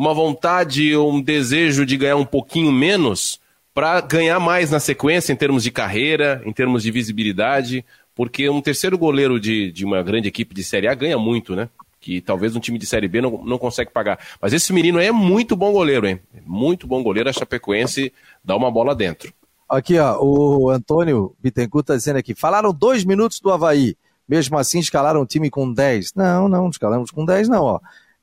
[0.00, 3.38] uma vontade ou um desejo de ganhar um pouquinho menos
[3.74, 7.84] para ganhar mais na sequência em termos de carreira, em termos de visibilidade,
[8.14, 11.68] porque um terceiro goleiro de, de uma grande equipe de Série A ganha muito, né?
[12.00, 14.18] Que talvez um time de Série B não, não consegue pagar.
[14.40, 16.18] Mas esse menino é muito bom goleiro, hein?
[16.46, 18.10] Muito bom goleiro, a Chapecoense
[18.42, 19.30] dá uma bola dentro.
[19.68, 23.94] Aqui, ó, o Antônio Bittencourt está dizendo aqui, falaram dois minutos do Havaí,
[24.26, 26.14] mesmo assim escalaram o time com 10.
[26.14, 27.80] Não, não, escalamos com 10 não, ó.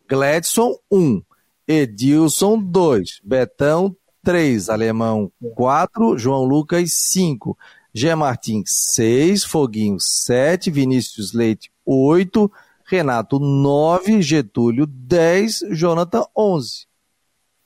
[0.09, 0.97] Gladson, 1.
[0.99, 1.21] Um.
[1.67, 3.19] Edilson, 2.
[3.23, 4.69] Betão, 3.
[4.69, 6.17] Alemão, 4.
[6.17, 7.57] João Lucas, 5.
[7.93, 9.43] Gé Martins, 6.
[9.43, 10.71] Foguinho, 7.
[10.71, 12.49] Vinícius Leite, 8.
[12.85, 14.21] Renato, 9.
[14.21, 15.63] Getúlio, 10.
[15.71, 16.87] Jonathan, 11.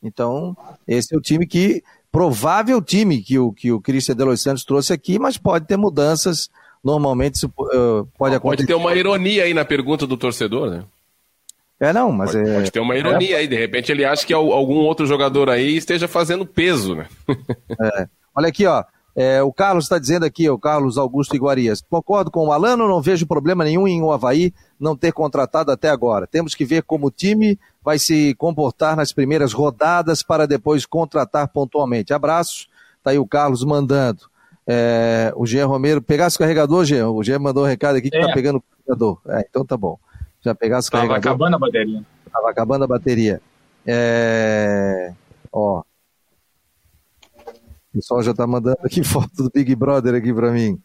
[0.01, 1.83] Então, esse é o time que.
[2.11, 5.77] Provável time que o, que o Cristian de Los Santos trouxe aqui, mas pode ter
[5.77, 6.49] mudanças.
[6.83, 8.63] Normalmente isso uh, pode acontecer.
[8.63, 10.83] Pode ter uma ironia aí na pergunta do torcedor, né?
[11.82, 12.53] É, não, mas pode, é.
[12.53, 13.39] Pode ter uma ironia é...
[13.39, 17.07] aí, de repente ele acha que algum outro jogador aí esteja fazendo peso, né?
[17.82, 18.07] é.
[18.36, 18.84] Olha aqui, ó.
[19.15, 21.82] É, o Carlos está dizendo aqui, o Carlos Augusto Iguarias.
[21.82, 25.89] Concordo com o Alano, não vejo problema nenhum em o Havaí não ter contratado até
[25.89, 26.27] agora.
[26.27, 31.47] Temos que ver como o time vai se comportar nas primeiras rodadas para depois contratar
[31.47, 32.13] pontualmente.
[32.13, 32.67] Abraço.
[33.03, 34.21] Tá aí o Carlos mandando.
[34.67, 37.09] É, o Jean Romero, pegasse o carregador, Jean?
[37.09, 38.34] O Jean mandou um recado aqui que está é.
[38.34, 39.19] pegando o carregador.
[39.27, 39.97] É, então tá bom
[40.41, 42.03] já pegasse o Tava acabando a bateria.
[42.31, 43.41] Tava acabando a bateria.
[43.85, 45.13] É...
[45.51, 45.81] Ó.
[47.39, 50.79] O pessoal já tá mandando aqui foto do Big Brother aqui para mim.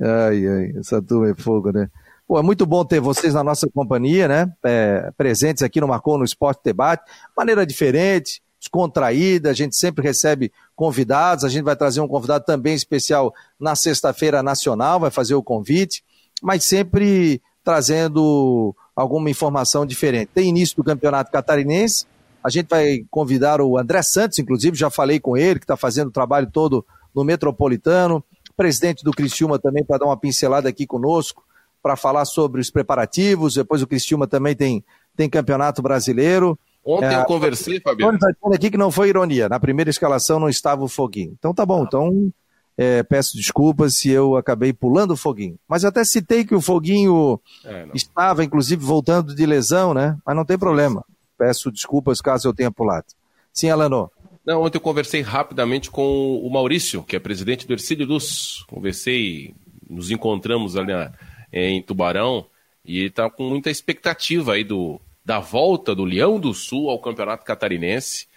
[0.00, 1.90] Ai, ai, essa turma é fogo, né?
[2.26, 4.52] Pô, é muito bom ter vocês na nossa companhia, né?
[4.62, 7.10] É, presentes aqui no Marcou no Esporte Debate.
[7.34, 12.74] Maneira diferente, descontraída, a gente sempre recebe convidados, a gente vai trazer um convidado também
[12.74, 16.04] especial na sexta-feira nacional, vai fazer o convite,
[16.42, 20.30] mas sempre trazendo alguma informação diferente.
[20.34, 22.04] Tem início do campeonato catarinense,
[22.42, 26.08] a gente vai convidar o André Santos, inclusive, já falei com ele, que está fazendo
[26.08, 26.84] o trabalho todo
[27.14, 28.24] no Metropolitano,
[28.56, 31.44] presidente do Criciúma também para dar uma pincelada aqui conosco,
[31.80, 34.84] para falar sobre os preparativos, depois o Criciúma também tem,
[35.16, 36.58] tem campeonato brasileiro.
[36.84, 38.18] Ontem é, eu conversei, Fabiano.
[38.52, 41.36] Aqui que não foi ironia, na primeira escalação não estava o Foguinho.
[41.38, 42.32] Então tá bom, então
[42.78, 45.58] é, peço desculpas se eu acabei pulando o Foguinho.
[45.68, 50.16] Mas até citei que o Foguinho é, estava, inclusive, voltando de lesão, né?
[50.24, 51.04] Mas não tem problema.
[51.36, 53.06] Peço desculpas caso eu tenha pulado.
[53.52, 54.08] Sim, Alano.
[54.46, 58.64] Não, ontem eu conversei rapidamente com o Maurício, que é presidente do Ercílio Luz.
[58.68, 59.54] Conversei,
[59.90, 61.12] nos encontramos ali na,
[61.52, 62.46] em Tubarão,
[62.84, 67.00] e ele está com muita expectativa aí do, da volta do Leão do Sul ao
[67.00, 68.28] Campeonato Catarinense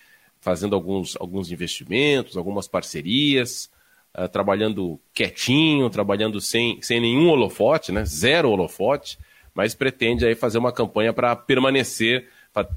[0.42, 3.70] fazendo alguns, alguns investimentos, algumas parcerias,
[4.18, 8.05] uh, trabalhando quietinho, trabalhando sem, sem nenhum holofote, né?
[8.05, 9.18] zero holofote,
[9.53, 12.68] mas pretende aí fazer uma campanha para permanecer, para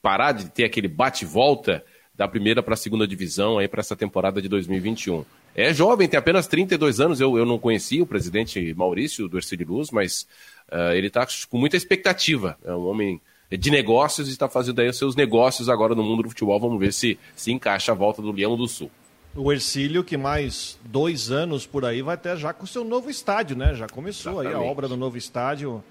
[0.00, 1.84] parar de ter aquele bate-volta
[2.14, 5.24] da primeira para a segunda divisão aí para essa temporada de 2021.
[5.54, 9.68] É jovem, tem apenas 32 anos, eu, eu não conhecia o presidente Maurício do Ercílio
[9.68, 10.26] Luz, mas
[10.70, 12.58] uh, ele está com muita expectativa.
[12.64, 16.22] É um homem de negócios e está fazendo aí os seus negócios agora no mundo
[16.22, 16.58] do futebol.
[16.58, 18.90] Vamos ver se se encaixa a volta do Leão do Sul.
[19.34, 23.08] O Ercílio, que mais dois anos por aí vai ter já com o seu novo
[23.08, 23.74] estádio, né?
[23.74, 24.60] Já começou Exatamente.
[24.60, 25.82] aí a obra do novo estádio.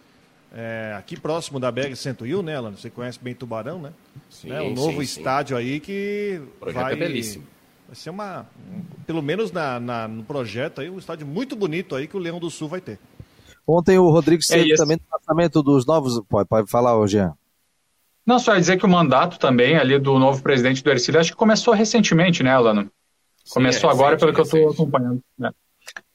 [0.53, 2.71] É, aqui próximo da BR 101, né, Alan?
[2.71, 3.93] Você conhece bem Tubarão, né?
[4.29, 4.61] Sim, né?
[4.61, 5.63] O novo sim, estádio sim.
[5.63, 6.93] aí que o projeto vai...
[6.93, 7.45] é belíssimo.
[7.87, 8.45] Vai ser uma,
[9.07, 12.39] pelo menos na, na, no projeto aí, um estádio muito bonito aí que o Leão
[12.39, 12.99] do Sul vai ter.
[13.67, 16.21] Ontem o Rodrigo é também no lançamento dos novos.
[16.27, 17.33] Pode, pode falar, Jean.
[18.25, 21.37] Não, só dizer que o mandato também ali do novo presidente do Ercílio, acho que
[21.37, 22.89] começou recentemente, né, Alano?
[23.49, 25.21] Começou Sim, é agora, pelo que eu estou acompanhando.
[25.37, 25.51] Né?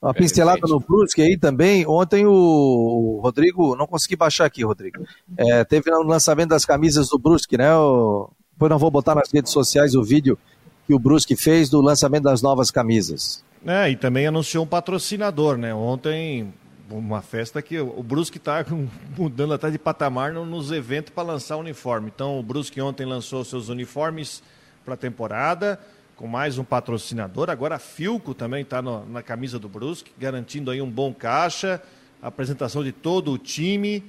[0.01, 1.87] Uma pincelada no Brusque aí também.
[1.87, 5.05] Ontem o Rodrigo, não consegui baixar aqui, Rodrigo.
[5.37, 7.75] É, teve o lançamento das camisas do Brusque, né?
[7.75, 10.39] O, depois não vou botar nas redes sociais o vídeo
[10.87, 13.45] que o Brusque fez do lançamento das novas camisas.
[13.67, 15.75] É, e também anunciou um patrocinador, né?
[15.75, 16.55] Ontem,
[16.89, 18.65] uma festa que o Brusque está
[19.19, 22.11] mudando até de patamar nos eventos para lançar uniforme.
[22.15, 24.43] Então, o Brusque ontem lançou seus uniformes
[24.85, 25.81] para a temporada,
[26.17, 27.51] com mais um patrocinador.
[27.51, 31.81] Agora a Filco também está na camisa do Brusque, garantindo aí um bom caixa,
[32.23, 34.03] apresentação de todo o time.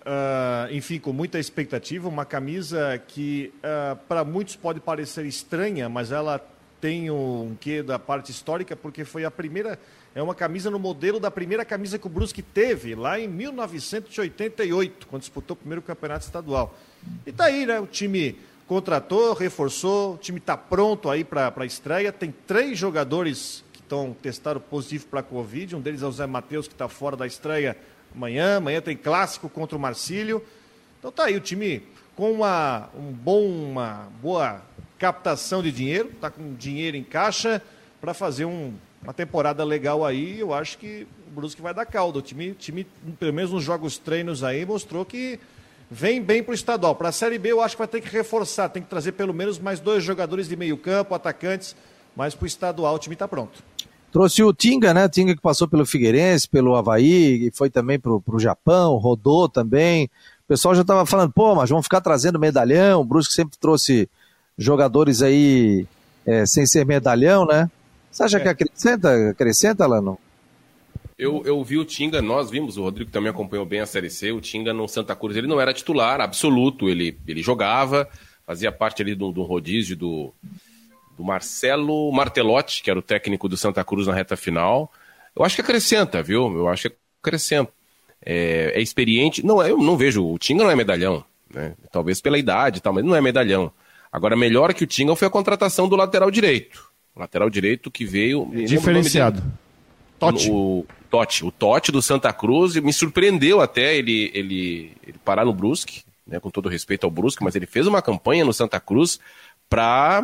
[0.00, 6.10] Uh, enfim, com muita expectativa, uma camisa que uh, para muitos pode parecer estranha, mas
[6.10, 6.40] ela
[6.80, 9.78] tem um quê da parte histórica, porque foi a primeira,
[10.14, 15.06] é uma camisa no modelo da primeira camisa que o Brusque teve, lá em 1988,
[15.06, 16.74] quando disputou o primeiro campeonato estadual.
[17.26, 18.38] E tá aí, né, o time
[18.70, 24.14] contratou, reforçou, o time está pronto aí para a estreia, tem três jogadores que estão
[24.22, 27.26] testaram positivo para a Covid, um deles é o Zé Matheus, que está fora da
[27.26, 27.76] estreia,
[28.14, 28.58] amanhã.
[28.58, 30.40] Amanhã tem clássico contra o Marcílio.
[31.00, 31.82] Então tá aí o time
[32.14, 34.62] com uma, um bom, uma boa
[35.00, 37.60] captação de dinheiro, tá com dinheiro em caixa
[38.00, 40.38] para fazer um, uma temporada legal aí.
[40.38, 42.20] Eu acho que o Brusque vai dar caldo.
[42.20, 42.86] O time, time,
[43.18, 45.40] pelo menos nos jogos treinos aí, mostrou que
[45.90, 46.94] vem bem para o estadual.
[46.94, 49.34] Para a Série B, eu acho que vai ter que reforçar, tem que trazer pelo
[49.34, 51.74] menos mais dois jogadores de meio campo, atacantes,
[52.14, 53.62] mas para o estadual o time está pronto.
[54.12, 55.08] Trouxe o Tinga, né?
[55.08, 60.06] Tinga que passou pelo Figueirense, pelo Havaí, e foi também pro, pro Japão, rodou também.
[60.44, 63.00] O pessoal já estava falando, pô, mas vamos ficar trazendo medalhão.
[63.00, 64.08] O Brusque sempre trouxe
[64.58, 65.86] jogadores aí
[66.26, 67.70] é, sem ser medalhão, né?
[68.10, 68.40] Você acha é.
[68.40, 70.18] que acrescenta, acrescenta, Lano?
[71.20, 74.32] Eu, eu vi o Tinga, nós vimos, o Rodrigo também acompanhou bem a Série C,
[74.32, 78.08] o Tinga no Santa Cruz, ele não era titular absoluto, ele, ele jogava,
[78.46, 80.32] fazia parte ali do, do rodízio do,
[81.18, 84.90] do Marcelo Martelotti, que era o técnico do Santa Cruz na reta final.
[85.36, 86.56] Eu acho que acrescenta, viu?
[86.56, 87.70] Eu acho que acrescenta.
[88.24, 89.44] É, é experiente.
[89.44, 90.26] Não, eu não vejo.
[90.26, 91.22] O Tinga não é medalhão,
[91.54, 91.74] né?
[91.92, 93.70] Talvez pela idade e tal, mas não é medalhão.
[94.10, 96.90] Agora, melhor que o Tinga foi a contratação do lateral direito.
[97.14, 98.50] O lateral direito que veio.
[98.66, 99.42] Diferenciado.
[100.20, 100.50] Totti.
[100.50, 101.44] O Totti.
[101.44, 106.38] O Totti do Santa Cruz me surpreendeu até ele, ele, ele parar no Brusque, né,
[106.38, 109.18] com todo respeito ao Brusque, mas ele fez uma campanha no Santa Cruz
[109.68, 110.22] para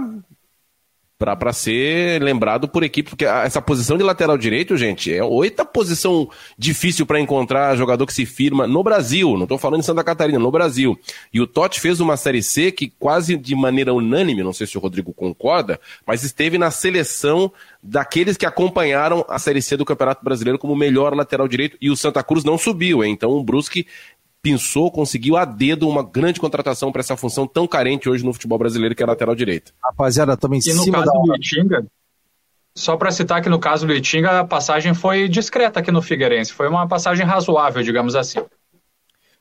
[1.18, 6.28] para ser lembrado por equipe, porque essa posição de lateral direito, gente, é oita posição
[6.58, 10.38] difícil para encontrar jogador que se firma no Brasil, não estou falando em Santa Catarina,
[10.38, 10.98] no Brasil.
[11.32, 14.76] E o Totti fez uma Série C que quase de maneira unânime, não sei se
[14.76, 17.50] o Rodrigo concorda, mas esteve na seleção
[17.82, 21.96] daqueles que acompanharam a Série C do Campeonato Brasileiro como melhor lateral direito, e o
[21.96, 23.12] Santa Cruz não subiu, hein?
[23.12, 23.86] então o Brusque
[24.46, 28.56] pensou, conseguiu a dedo uma grande contratação para essa função tão carente hoje no futebol
[28.56, 29.72] brasileiro, que é a lateral direita.
[29.82, 31.18] Rapaziada, estamos em e cima no caso da...
[31.18, 31.86] do Itinga,
[32.72, 36.52] só para citar que no caso do Itinga, a passagem foi discreta aqui no Figueirense.
[36.52, 38.38] Foi uma passagem razoável, digamos assim.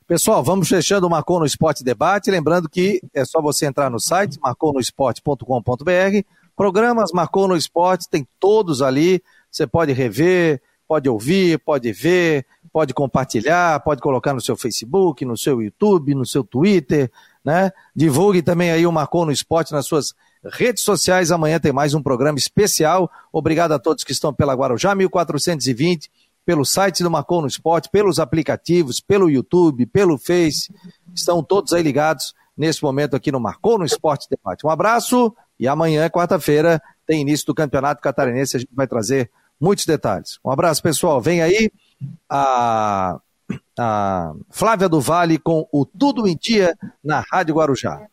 [0.07, 2.31] Pessoal, vamos fechando o Marcou no Esporte Debate.
[2.31, 6.21] Lembrando que é só você entrar no site marconosport.com.br.
[6.55, 9.21] Programas Marcou no Esporte, tem todos ali.
[9.51, 12.43] Você pode rever, pode ouvir, pode ver,
[12.75, 17.09] pode compartilhar, pode colocar no seu Facebook, no seu YouTube, no seu Twitter,
[17.41, 17.71] né?
[17.95, 20.13] Divulgue também aí o Marcou no Esporte nas suas
[20.43, 21.31] redes sociais.
[21.31, 23.09] Amanhã tem mais um programa especial.
[23.31, 26.11] Obrigado a todos que estão pela Guarujá 1420,
[26.45, 30.69] pelo site do Marcou no Esporte, pelos aplicativos, pelo YouTube, pelo Face.
[31.15, 34.67] Estão todos aí ligados nesse momento aqui no Marcou no Esporte Debate.
[34.67, 38.57] Um abraço e amanhã, quarta-feira, tem início do Campeonato Catarinense.
[38.57, 40.39] A gente vai trazer muitos detalhes.
[40.43, 41.21] Um abraço, pessoal.
[41.21, 41.71] Vem aí
[42.29, 43.19] a,
[43.77, 48.07] a Flávia do Vale com o Tudo em Dia na Rádio Guarujá.